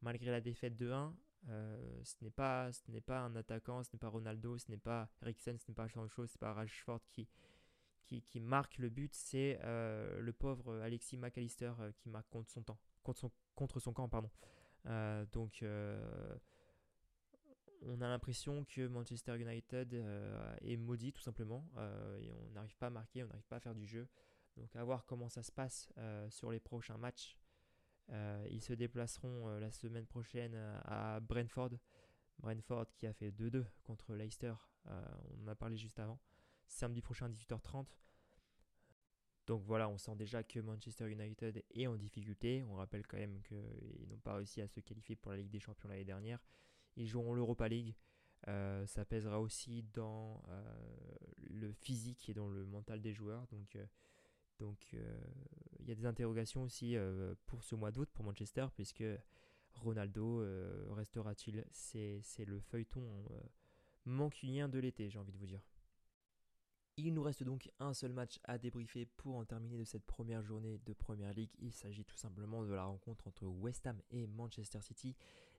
malgré 0.02 0.32
la 0.32 0.42
défaite 0.42 0.76
de 0.76 0.92
1, 0.92 1.16
ce 1.48 2.16
n'est 2.22 2.32
pas, 2.32 2.72
ce 2.72 2.92
n'est 2.92 3.02
pas 3.02 3.20
un 3.20 3.36
attaquant, 3.36 3.84
ce 3.84 3.90
n'est 3.94 4.00
pas 4.00 4.10
Ronaldo, 4.10 4.58
ce 4.58 4.70
n'est 4.70 4.78
pas 4.78 5.10
Eriksen, 5.22 5.58
ce 5.60 5.66
n'est 5.70 5.76
pas 5.76 5.88
Sancho, 5.90 6.26
ce 6.26 6.34
n'est 6.34 6.40
pas 6.40 6.54
Rashford 6.54 7.02
qui, 7.10 7.28
qui, 8.06 8.40
marque 8.40 8.78
le 8.78 8.90
but, 8.90 9.14
c'est 9.14 9.60
le 9.64 10.32
pauvre 10.32 10.80
Alexis 10.82 11.18
McAllister 11.18 11.74
qui 11.98 12.10
marque 12.10 12.30
contre 12.30 12.50
son 12.50 12.64
temps, 12.64 12.80
contre 13.04 13.20
son, 13.20 13.32
contre 13.56 13.80
son 13.80 13.94
camp, 13.94 14.08
pardon. 14.10 14.30
donc 15.32 15.64
on 17.86 18.02
a 18.02 18.08
l'impression 18.08 18.66
que 18.66 18.88
Manchester 18.88 19.38
United 19.40 19.94
euh, 19.94 20.56
est 20.62 20.78
maudit 20.78 21.12
tout 21.12 21.22
simplement 21.22 21.70
euh, 21.78 22.20
et 22.20 22.32
on 22.32 22.50
n'arrive 22.52 22.76
pas 22.78 22.88
à 22.88 22.90
marquer, 22.90 23.24
on 23.24 23.28
n'arrive 23.28 23.48
pas 23.48 23.58
à 23.58 23.60
faire 23.60 23.76
du 23.76 23.86
jeu. 23.86 24.08
Donc 24.58 24.76
à 24.76 24.84
voir 24.84 25.06
comment 25.06 25.30
ça 25.30 25.42
se 25.42 25.52
passe 25.52 25.90
euh, 25.98 26.30
sur 26.30 26.52
les 26.52 26.60
prochains 26.60 26.98
matchs. 26.98 27.38
Ils 28.50 28.62
se 28.62 28.74
déplaceront 28.74 29.48
la 29.60 29.72
semaine 29.72 30.06
prochaine 30.06 30.56
à 30.86 31.20
Brentford. 31.20 31.72
Brentford 32.40 32.88
qui 32.96 33.08
a 33.08 33.14
fait 33.14 33.32
2-2 33.32 33.66
contre 33.84 34.14
Leicester, 34.16 34.54
on 34.86 35.44
en 35.44 35.48
a 35.48 35.56
parlé 35.56 35.78
juste 35.78 36.00
avant. 36.00 36.20
Samedi 36.68 37.02
prochain 37.02 37.30
18h30. 37.30 37.88
Donc 39.46 39.64
voilà, 39.64 39.90
on 39.90 39.98
sent 39.98 40.16
déjà 40.16 40.42
que 40.44 40.60
Manchester 40.60 41.12
United 41.12 41.64
est 41.72 41.88
en 41.88 41.98
difficulté. 41.98 42.64
On 42.64 42.76
rappelle 42.76 43.06
quand 43.06 43.18
même 43.18 43.42
qu'ils 43.42 44.08
n'ont 44.10 44.20
pas 44.20 44.36
réussi 44.36 44.62
à 44.62 44.68
se 44.68 44.80
qualifier 44.80 45.16
pour 45.16 45.32
la 45.32 45.38
Ligue 45.38 45.50
des 45.50 45.60
Champions 45.60 45.90
l'année 45.90 46.06
dernière. 46.06 46.40
Ils 46.96 47.08
joueront 47.08 47.34
l'Europa 47.34 47.68
League. 47.68 47.96
Euh, 48.48 48.86
ça 48.86 49.06
pèsera 49.06 49.40
aussi 49.40 49.84
dans 49.94 50.42
euh, 50.50 50.64
le 51.50 51.72
physique 51.72 52.30
et 52.30 52.34
dans 52.34 52.48
le 52.48 52.66
mental 52.66 53.02
des 53.02 53.14
joueurs. 53.14 53.46
Donc, 53.48 53.76
euh, 53.76 53.86
donc 54.60 54.96
il 55.80 55.88
y 55.88 55.92
a 55.92 55.96
des 55.96 56.06
interrogations 56.06 56.64
aussi 56.64 56.96
pour 57.46 57.64
ce 57.64 57.76
mois 57.76 57.92
d'août 57.92 58.10
pour 58.14 58.26
Manchester, 58.26 58.68
puisque 58.74 59.04
Ronaldo 59.74 60.44
restera-t-il? 60.92 61.66
C'est 61.72 62.46
le 62.46 62.60
feuilleton 62.60 63.26
mancunien 64.06 64.70
de 64.70 64.80
l'été, 64.80 65.10
j'ai 65.10 65.20
envie 65.20 65.34
de 65.34 65.38
vous 65.38 65.48
dire. 65.48 65.62
Il 66.96 67.16
nous 67.16 67.24
reste 67.24 67.42
donc 67.42 67.72
un 67.80 67.96
seul 67.96 68.14
match 68.14 68.40
à 68.44 68.60
débriefer 68.60 69.08
pour 69.18 69.38
en 69.38 69.46
terminer 69.46 69.80
de 69.80 69.84
cette 69.84 70.06
première 70.06 70.44
journée 70.44 70.80
de 70.86 70.94
Première 70.94 71.34
League. 71.34 71.50
Il 71.58 71.74
s'agit 71.74 72.06
tout 72.06 72.18
simplement 72.18 72.64
de 72.64 72.72
la 72.72 72.84
rencontre 72.84 73.28
entre 73.28 73.48
West 73.48 73.88
Ham 73.88 74.00
et 74.12 74.28
Manchester 74.28 74.80
City 74.82 75.16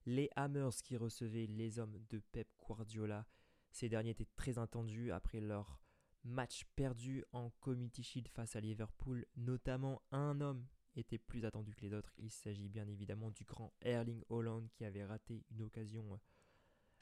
les 0.06 0.30
Hammers 0.36 0.76
qui 0.84 0.96
recevaient 0.96 1.46
les 1.46 1.80
hommes 1.80 1.98
de 2.10 2.20
Pep 2.20 2.46
Guardiola. 2.64 3.26
Ces 3.72 3.88
derniers 3.88 4.10
étaient 4.10 4.28
très 4.36 4.60
attendus 4.60 5.10
après 5.10 5.40
leur 5.40 5.80
match 6.24 6.64
perdu 6.74 7.24
en 7.32 7.50
Committee 7.60 8.02
Shield 8.02 8.28
face 8.28 8.56
à 8.56 8.60
Liverpool. 8.60 9.26
Notamment 9.36 10.02
un 10.10 10.40
homme 10.40 10.66
était 10.96 11.18
plus 11.18 11.44
attendu 11.44 11.74
que 11.74 11.82
les 11.82 11.92
autres. 11.92 12.12
Il 12.18 12.30
s'agit 12.30 12.68
bien 12.68 12.86
évidemment 12.88 13.30
du 13.30 13.44
grand 13.44 13.72
Erling 13.82 14.22
Holland 14.28 14.66
qui 14.70 14.84
avait 14.84 15.04
raté 15.04 15.44
une 15.50 15.62
occasion 15.62 16.14
euh, 16.14 16.16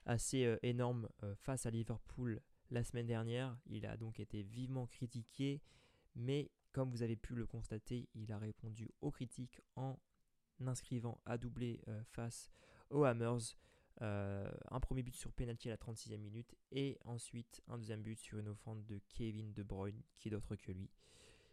assez 0.06 0.44
euh, 0.44 0.58
énorme 0.62 1.08
euh, 1.22 1.34
face 1.36 1.66
à 1.66 1.70
Liverpool 1.70 2.40
la 2.70 2.84
semaine 2.84 3.06
dernière. 3.06 3.56
Il 3.66 3.86
a 3.86 3.96
donc 3.96 4.18
été 4.18 4.42
vivement 4.42 4.86
critiqué, 4.86 5.62
mais 6.14 6.50
comme 6.72 6.90
vous 6.90 7.02
avez 7.02 7.16
pu 7.16 7.34
le 7.34 7.46
constater, 7.46 8.08
il 8.14 8.32
a 8.32 8.38
répondu 8.38 8.90
aux 9.02 9.10
critiques 9.10 9.60
en 9.76 9.98
inscrivant 10.64 11.20
à 11.26 11.36
doubler 11.36 11.82
face 12.12 12.50
aux 12.88 13.04
Hammers. 13.04 13.56
Euh, 14.00 14.50
un 14.70 14.80
premier 14.80 15.02
but 15.02 15.14
sur 15.14 15.32
penalty 15.32 15.68
à 15.68 15.72
la 15.72 15.76
36e 15.76 16.16
minute 16.16 16.56
et 16.70 16.98
ensuite 17.04 17.60
un 17.68 17.76
deuxième 17.76 18.02
but 18.02 18.18
sur 18.18 18.38
une 18.38 18.48
offrande 18.48 18.84
de 18.86 19.00
Kevin 19.08 19.52
De 19.52 19.62
Bruyne 19.62 20.02
qui 20.18 20.28
est 20.28 20.30
d'autre 20.30 20.56
que 20.56 20.72
lui. 20.72 20.90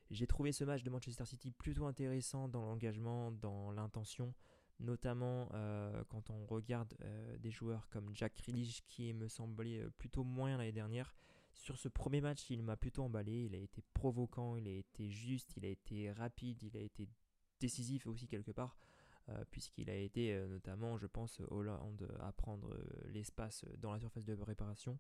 J'ai 0.10 0.26
trouvé 0.26 0.52
ce 0.52 0.64
match 0.64 0.82
de 0.84 0.90
Manchester 0.90 1.26
City 1.26 1.52
plutôt 1.52 1.86
intéressant 1.86 2.48
dans 2.48 2.66
l'engagement, 2.66 3.32
dans 3.32 3.72
l'intention, 3.72 4.34
notamment 4.80 5.50
euh, 5.54 6.04
quand 6.08 6.32
on 6.32 6.46
regarde 6.48 6.96
euh, 7.02 7.38
des 7.38 7.52
joueurs 7.52 7.88
comme 7.90 8.10
Jack 8.16 8.38
Grealish 8.38 8.82
qui 8.88 9.14
me 9.14 9.28
semblait 9.28 9.86
plutôt 9.98 10.24
moyen 10.24 10.58
l'année 10.58 10.72
dernière. 10.72 11.14
Sur 11.54 11.78
ce 11.78 11.90
premier 11.90 12.22
match, 12.22 12.50
il 12.50 12.64
m'a 12.64 12.78
plutôt 12.78 13.04
emballé, 13.04 13.46
il 13.46 13.54
a 13.54 13.60
été 13.60 13.84
provoquant, 13.94 14.56
il 14.56 14.68
a 14.68 14.72
été 14.72 15.10
juste, 15.10 15.54
il 15.58 15.66
a 15.66 15.68
été 15.68 16.12
rapide, 16.12 16.64
il 16.64 16.78
a 16.78 16.82
été 16.82 17.08
décisif 17.60 18.08
aussi 18.08 18.28
quelque 18.28 18.52
part. 18.52 18.78
Euh, 19.32 19.44
puisqu'il 19.52 19.90
a 19.90 19.96
été 19.96 20.34
euh, 20.34 20.48
notamment, 20.48 20.98
je 20.98 21.06
pense, 21.06 21.42
Hollande 21.50 22.10
à 22.20 22.32
prendre 22.32 22.74
euh, 22.74 23.10
l'espace 23.14 23.64
dans 23.78 23.92
la 23.92 24.00
surface 24.00 24.26
de 24.26 24.34
réparation. 24.34 24.98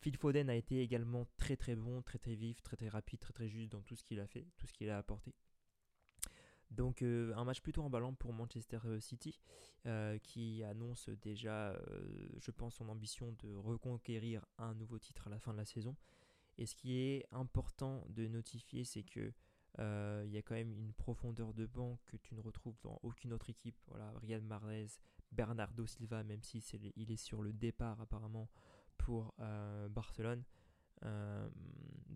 Phil 0.00 0.16
Foden 0.16 0.48
a 0.50 0.54
été 0.54 0.80
également 0.80 1.26
très 1.38 1.56
très 1.56 1.74
bon, 1.74 2.02
très 2.02 2.18
très 2.18 2.34
vif, 2.34 2.62
très 2.62 2.76
très 2.76 2.88
rapide, 2.88 3.20
très 3.20 3.32
très 3.32 3.48
juste 3.48 3.72
dans 3.72 3.80
tout 3.80 3.96
ce 3.96 4.04
qu'il 4.04 4.20
a 4.20 4.26
fait, 4.26 4.46
tout 4.58 4.66
ce 4.66 4.72
qu'il 4.72 4.90
a 4.90 4.98
apporté. 4.98 5.34
Donc 6.70 7.02
un 7.02 7.44
match 7.44 7.60
plutôt 7.60 7.82
emballant 7.82 8.14
pour 8.14 8.32
Manchester 8.32 8.80
City 8.98 9.38
qui 10.22 10.64
annonce 10.64 11.08
déjà, 11.08 11.78
je 12.38 12.50
pense, 12.50 12.74
son 12.74 12.88
ambition 12.88 13.32
de 13.44 13.54
reconquérir 13.54 14.44
un 14.58 14.74
nouveau 14.74 14.98
titre 14.98 15.28
à 15.28 15.30
la 15.30 15.38
fin 15.38 15.52
de 15.52 15.58
la 15.58 15.64
saison. 15.64 15.94
Et 16.58 16.66
ce 16.66 16.74
qui 16.74 16.98
est 16.98 17.26
important 17.30 18.04
de 18.08 18.26
notifier, 18.26 18.84
c'est 18.84 19.04
que 19.04 19.32
euh, 19.80 20.22
il 20.26 20.32
y 20.32 20.38
a 20.38 20.42
quand 20.42 20.54
même 20.54 20.72
une 20.72 20.92
profondeur 20.92 21.52
de 21.52 21.66
banc 21.66 21.98
que 22.06 22.16
tu 22.16 22.34
ne 22.34 22.40
retrouves 22.40 22.78
dans 22.82 22.98
aucune 23.02 23.32
autre 23.32 23.50
équipe. 23.50 23.76
Voilà, 23.88 24.12
Riyad 24.20 24.44
Mahrez, 24.44 24.86
Bernardo 25.32 25.86
Silva, 25.86 26.22
même 26.22 26.42
si 26.42 26.58
il 26.96 27.10
est 27.10 27.16
sur 27.16 27.42
le 27.42 27.52
départ 27.52 28.00
apparemment 28.00 28.48
pour 28.96 29.34
euh, 29.40 29.88
Barcelone. 29.88 30.44
Euh, 31.04 31.48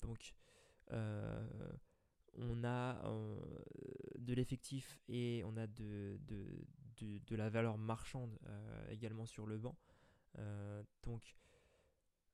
donc, 0.00 0.34
on 2.40 2.64
a 2.64 3.02
de 4.18 4.32
l'effectif 4.32 4.98
et 5.08 5.42
on 5.44 5.56
a 5.56 5.66
de, 5.66 6.18
de, 6.26 6.64
de, 6.96 7.18
de 7.26 7.36
la 7.36 7.50
valeur 7.50 7.76
marchande 7.76 8.38
également 8.88 9.26
sur 9.26 9.46
le 9.46 9.58
banc. 9.58 9.76
donc, 11.02 11.36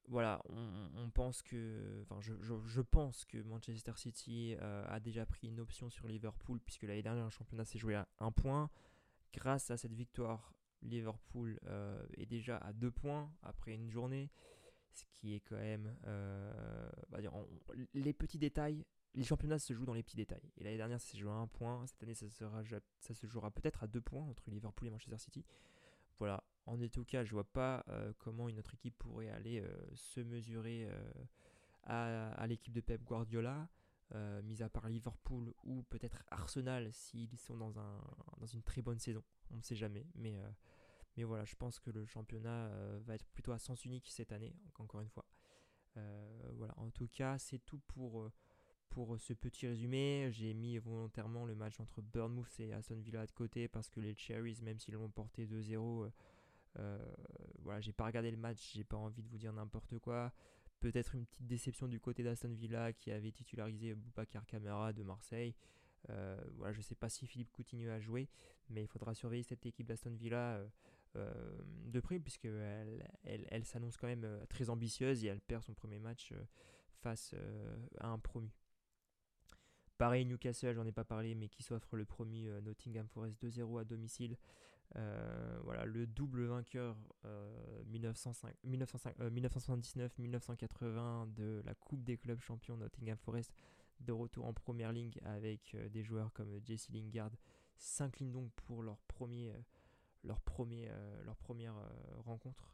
voilà, 0.09 0.43
on, 0.51 1.09
pense 1.11 1.43
que, 1.43 2.03
enfin, 2.03 2.21
je, 2.21 2.81
pense 2.83 3.25
que 3.25 3.39
Manchester 3.39 3.93
City 3.97 4.55
euh, 4.61 4.85
a 4.89 5.01
déjà 5.01 5.25
pris 5.25 5.49
une 5.49 5.61
option 5.61 5.89
sur 5.89 6.07
Liverpool 6.07 6.61
puisque 6.61 6.83
l'année 6.83 7.03
dernière 7.03 7.25
le 7.25 7.31
championnat 7.31 7.65
s'est 7.65 7.79
joué 7.79 7.95
à 7.95 8.07
un 8.21 8.31
point. 8.31 8.71
Grâce 9.33 9.71
à 9.71 9.77
cette 9.77 9.95
victoire, 9.95 10.53
Liverpool 10.83 11.59
euh, 11.67 12.05
est 12.19 12.27
déjà 12.27 12.59
à 12.59 12.73
deux 12.73 12.91
points 12.91 13.33
après 13.43 13.73
une 13.73 13.91
journée, 13.91 14.31
ce 14.93 15.05
qui 15.07 15.35
est 15.35 15.41
quand 15.41 15.57
même, 15.57 15.97
euh, 16.07 16.91
dire, 17.19 17.33
les 17.95 18.13
petits 18.13 18.39
détails. 18.39 18.85
Les 19.15 19.25
championnats 19.25 19.61
se 19.61 19.73
jouent 19.73 19.87
dans 19.87 19.95
les 19.95 20.03
petits 20.03 20.17
détails. 20.17 20.51
Et 20.57 20.65
l'année 20.65 20.77
dernière, 20.77 21.01
ça 21.01 21.13
s'est 21.13 21.19
joué 21.19 21.31
à 21.31 21.35
un 21.35 21.47
point. 21.47 21.87
Cette 21.87 22.03
année, 22.03 22.15
ça, 22.15 22.29
sera, 22.29 22.63
ça 22.99 23.15
se 23.15 23.27
jouera 23.27 23.51
peut-être 23.51 23.85
à 23.85 23.87
deux 23.87 24.01
points 24.01 24.25
entre 24.25 24.51
Liverpool 24.51 24.89
et 24.89 24.91
Manchester 24.91 25.19
City. 25.19 25.45
Voilà, 26.19 26.45
en 26.67 26.79
tout 26.89 27.05
cas, 27.05 27.25
je 27.25 27.33
vois 27.33 27.45
pas 27.45 27.85
euh, 27.89 28.13
comment 28.19 28.49
une 28.49 28.59
autre 28.59 28.75
équipe 28.75 28.97
pourrait 28.99 29.29
aller 29.29 29.61
euh, 29.61 29.69
se 29.95 30.21
mesurer 30.21 30.89
euh, 30.89 32.33
à, 32.37 32.47
l'équipe 32.47 32.73
de 32.73 32.81
Pep 32.81 33.03
Guardiola, 33.03 33.69
mis 34.45 34.63
à 34.63 34.69
part 34.69 34.89
Liverpool 34.89 35.53
ou 35.65 35.83
peut-être 35.85 36.23
Arsenal 36.31 36.93
s'ils 36.93 37.37
sont 37.37 37.57
dans, 37.57 37.79
un, 37.81 38.01
dans 38.39 38.47
une 38.47 38.63
très 38.63 38.81
bonne 38.81 38.99
saison. 38.99 39.25
On 39.51 39.57
ne 39.57 39.63
sait 39.63 39.75
jamais, 39.75 40.07
mais, 40.15 40.39
mais 41.17 41.25
voilà, 41.25 41.45
je 41.45 41.57
pense 41.57 41.81
que 41.81 41.91
le 41.91 42.07
championnat 42.07 42.71
va 43.01 43.17
être 43.17 43.27
plutôt 43.27 43.51
à 43.51 43.59
sens 43.59 43.85
unique 43.85 44.09
cette 44.09 44.31
année, 44.31 44.55
encore 44.79 45.01
une 45.01 45.09
fois. 45.09 45.27
voilà, 46.53 46.75
en 46.77 46.91
tout 46.91 47.09
cas, 47.09 47.39
c'est 47.39 47.59
tout 47.59 47.81
pour 47.89 48.31
pour 48.95 49.19
ce 49.19 49.33
petit 49.33 49.67
résumé, 49.67 50.29
j'ai 50.31 50.55
mis 50.55 50.79
volontairement 50.79 51.45
le 51.45 51.57
match 51.57 51.81
entre 51.81 52.01
Bournemouth 52.01 52.61
et 52.61 52.73
Aston 52.73 52.95
Villa 52.95 53.27
de 53.27 53.33
côté 53.33 53.67
parce 53.67 53.91
que 53.91 53.99
les 53.99 54.15
Cherries, 54.15 54.61
même 54.63 54.79
s'ils 54.79 54.95
l'ont 54.95 55.09
porté 55.09 55.47
2-0, 55.47 56.09
euh, 56.79 56.99
voilà, 57.63 57.81
j'ai 57.81 57.93
pas 57.93 58.07
regardé 58.07 58.31
le 58.31 58.37
match, 58.37 58.71
j'ai 58.73 58.85
pas 58.85 58.97
envie 58.97 59.25
de 59.25 59.29
vous 59.29 59.37
dire 59.37 59.53
n'importe 59.53 59.99
quoi. 59.99 60.33
Peut-être 60.79 61.17
une 61.17 61.27
petite 61.27 61.45
déception 61.45 61.89
du 61.89 61.99
côté 61.99 62.23
d'Aston 62.23 62.53
Villa 62.55 62.93
qui 62.93 63.11
avait 63.11 63.33
titularisé 63.33 63.95
Boubacar 63.95 64.47
Camara 64.47 64.93
de 64.93 65.03
Marseille. 65.03 65.57
Euh, 66.11 66.41
voilà, 66.57 66.73
je 66.73 66.81
sais 66.81 66.95
pas 66.95 67.09
si 67.09 67.27
Philippe 67.27 67.51
Coutinho 67.51 67.91
a 67.91 67.99
joué, 67.99 68.29
mais 68.71 68.85
il 68.85 68.89
faudra 68.89 69.13
surveiller 69.13 69.43
cette 69.43 69.67
équipe 69.67 69.89
d'Aston 69.89 70.15
Villa 70.15 70.65
euh, 71.17 71.59
de 71.87 71.99
près, 71.99 72.21
puisqu'elle 72.21 73.05
elle, 73.25 73.45
elle, 73.51 73.65
s'annonce 73.65 73.97
quand 73.97 74.07
même 74.07 74.29
très 74.49 74.71
ambitieuse 74.71 75.25
et 75.25 75.27
elle 75.27 75.41
perd 75.41 75.65
son 75.65 75.75
premier 75.75 75.99
match 75.99 76.33
face 77.01 77.35
à 77.99 78.07
un 78.07 78.21
promu. 78.21 78.53
Pareil, 79.99 80.27
Newcastle, 80.27 80.75
j'en 80.75 80.87
ai 80.87 80.93
pas 80.93 81.05
parlé, 81.05 81.35
mais 81.35 81.49
qui 81.49 81.63
s'offre 81.63 81.97
le 81.97 82.05
promu 82.05 82.49
Nottingham 82.63 83.09
Forest 83.09 83.43
2-0 83.43 83.81
à 83.81 83.85
domicile. 83.85 84.37
Euh, 84.97 85.59
voilà, 85.65 85.85
le 85.85 86.07
double 86.07 86.45
vainqueur 86.45 86.97
1979-1980 87.91 90.85
euh, 90.85 91.27
de 91.27 91.63
la 91.65 91.75
Coupe 91.75 92.05
des 92.05 92.17
clubs 92.17 92.41
champions 92.41 92.77
Nottingham 92.77 93.19
Forest 93.19 93.53
de 94.01 94.13
retour 94.13 94.47
en 94.47 94.53
première 94.53 94.93
ligne 94.93 95.13
avec 95.25 95.75
euh, 95.75 95.89
des 95.89 96.05
joueurs 96.05 96.33
comme 96.33 96.61
Jesse 96.65 96.91
Lingard 96.91 97.33
s'inclinent 97.77 98.31
donc 98.31 98.53
pour 98.53 98.83
leur, 98.83 98.99
premier, 99.09 99.53
leur, 100.23 100.41
premier, 100.41 100.89
leur 101.25 101.37
première 101.37 101.75
rencontre. 102.25 102.74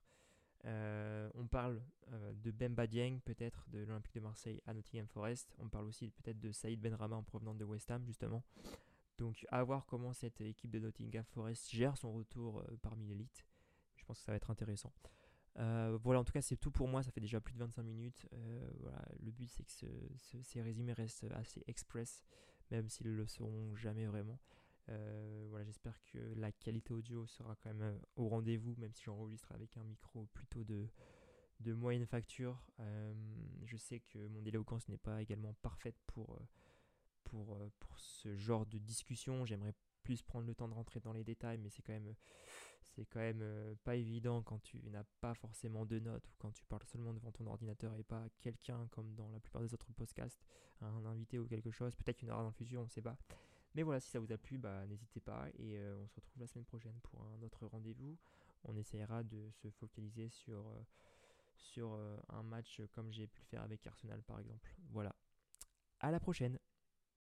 On 0.65 1.47
parle 1.47 1.81
de 2.11 2.51
Bemba 2.51 2.87
Dieng, 2.87 3.19
peut-être 3.25 3.69
de 3.71 3.81
l'Olympique 3.81 4.15
de 4.15 4.21
Marseille 4.21 4.61
à 4.67 4.75
Nottingham 4.75 5.07
Forest. 5.07 5.55
On 5.59 5.69
parle 5.69 5.87
aussi 5.87 6.11
peut-être 6.11 6.41
de 6.41 6.53
Saïd 6.53 6.81
Benrama 6.81 7.17
en 7.17 7.23
provenance 7.23 7.57
de 7.57 7.65
West 7.65 7.91
Ham, 7.91 8.05
justement. 8.05 8.43
Donc 9.19 9.47
à 9.51 9.63
voir 9.63 9.85
comment 9.85 10.13
cette 10.15 10.41
équipe 10.41 10.71
de 10.71 10.79
Nottingham 10.79 11.25
Forest 11.25 11.71
gère 11.71 11.97
son 11.97 12.13
retour 12.13 12.61
euh, 12.61 12.77
parmi 12.81 13.07
l'élite. 13.07 13.45
Je 13.97 14.05
pense 14.05 14.19
que 14.19 14.25
ça 14.25 14.33
va 14.33 14.37
être 14.37 14.51
intéressant. 14.51 14.93
voilà, 15.57 16.21
en 16.21 16.25
tout 16.25 16.33
cas, 16.33 16.41
c'est 16.41 16.57
tout 16.57 16.71
pour 16.71 16.89
moi. 16.89 17.03
Ça 17.03 17.11
fait 17.11 17.21
déjà 17.21 17.41
plus 17.41 17.53
de 17.53 17.59
25 17.59 17.83
minutes. 17.83 18.27
voilà, 18.81 19.05
le 19.21 19.31
but, 19.31 19.49
c'est 19.49 19.63
que 19.63 20.43
ces 20.43 20.63
résumés 20.63 20.95
restent 20.95 21.27
assez 21.33 21.63
express, 21.67 22.25
même 22.71 22.89
s'ils 22.89 23.15
le 23.15 23.27
seront 23.27 23.77
jamais 23.77 24.07
vraiment. 24.07 24.39
Voilà, 24.89 25.65
j'espère 25.65 25.99
que 26.13 26.19
la 26.37 26.53
qualité 26.53 26.93
audio 26.93 27.27
sera 27.27 27.57
quand 27.57 27.73
même 27.73 28.01
au 28.17 28.29
rendez-vous, 28.29 28.75
même 28.79 28.93
si 28.93 29.05
j'enregistre 29.05 29.53
avec 29.53 29.77
un 29.77 29.85
micro 29.85 30.27
plutôt 30.33 30.65
de, 30.65 30.89
de 31.61 31.73
moyenne 31.73 32.07
facture. 32.07 32.63
Euh, 32.81 33.13
je 33.65 33.77
sais 33.77 34.01
que 34.01 34.27
mon 34.29 34.45
éloquence 34.45 34.89
n'est 34.89 34.99
pas 34.99 35.23
également 35.23 35.55
parfaite 35.63 35.97
pour, 36.07 36.35
euh, 36.35 36.47
pour, 37.25 37.55
euh, 37.55 37.71
pour 37.79 37.99
ce 37.99 38.35
genre 38.37 38.67
de 38.67 38.79
discussion. 38.79 39.45
J'aimerais 39.45 39.75
plus 40.03 40.23
prendre 40.23 40.47
le 40.47 40.55
temps 40.55 40.69
de 40.69 40.75
rentrer 40.75 41.01
dans 41.01 41.13
les 41.13 41.25
détails, 41.25 41.59
mais 41.59 41.69
c'est 41.69 41.83
quand 41.83 41.93
même, 41.93 42.15
c'est 42.83 43.05
quand 43.05 43.21
même 43.21 43.77
pas 43.85 43.97
évident 43.97 44.43
quand 44.43 44.59
tu 44.63 44.81
n'as 44.89 45.05
pas 45.21 45.35
forcément 45.35 45.85
de 45.85 45.99
notes 45.99 46.27
ou 46.29 46.33
quand 46.39 46.53
tu 46.53 46.65
parles 46.65 46.87
seulement 46.87 47.13
devant 47.13 47.31
ton 47.31 47.47
ordinateur 47.47 47.95
et 47.97 48.03
pas 48.03 48.25
quelqu'un 48.41 48.89
comme 48.91 49.15
dans 49.15 49.29
la 49.31 49.41
plupart 49.41 49.61
des 49.61 49.75
autres 49.75 49.93
podcasts, 49.93 50.43
un 50.81 51.05
invité 51.05 51.39
ou 51.39 51.47
quelque 51.47 51.71
chose. 51.71 51.95
Peut-être 51.95 52.17
qu'il 52.17 52.29
y 52.29 52.31
aura 52.31 52.41
dans 52.41 52.49
le 52.49 52.55
futur, 52.55 52.81
on 52.81 52.85
ne 52.85 52.89
sait 52.89 53.03
pas. 53.03 53.19
Mais 53.75 53.83
voilà, 53.83 54.01
si 54.01 54.11
ça 54.11 54.19
vous 54.19 54.33
a 54.33 54.39
plu, 54.39 54.59
bah, 54.59 54.87
n'hésitez 54.87 55.21
pas 55.21 55.47
et 55.59 55.79
on 55.93 56.09
se 56.09 56.17
retrouve 56.17 56.41
la 56.41 56.47
semaine 56.47 56.65
prochaine 56.65 56.99
pour 57.03 57.23
un 57.23 57.43
autre 57.43 57.67
rendez-vous. 57.67 58.19
On 58.65 58.77
essayera 58.77 59.23
de 59.23 59.51
se 59.51 59.71
focaliser 59.71 60.29
sur 60.29 60.65
sur 61.61 61.93
euh, 61.93 62.19
un 62.31 62.43
match 62.43 62.81
comme 62.93 63.13
j'ai 63.13 63.27
pu 63.27 63.41
le 63.41 63.47
faire 63.47 63.63
avec 63.63 63.87
Arsenal 63.87 64.23
par 64.23 64.41
exemple. 64.41 64.75
Voilà. 64.91 65.15
À 66.01 66.11
la 66.11 66.21
prochaine 66.21 66.59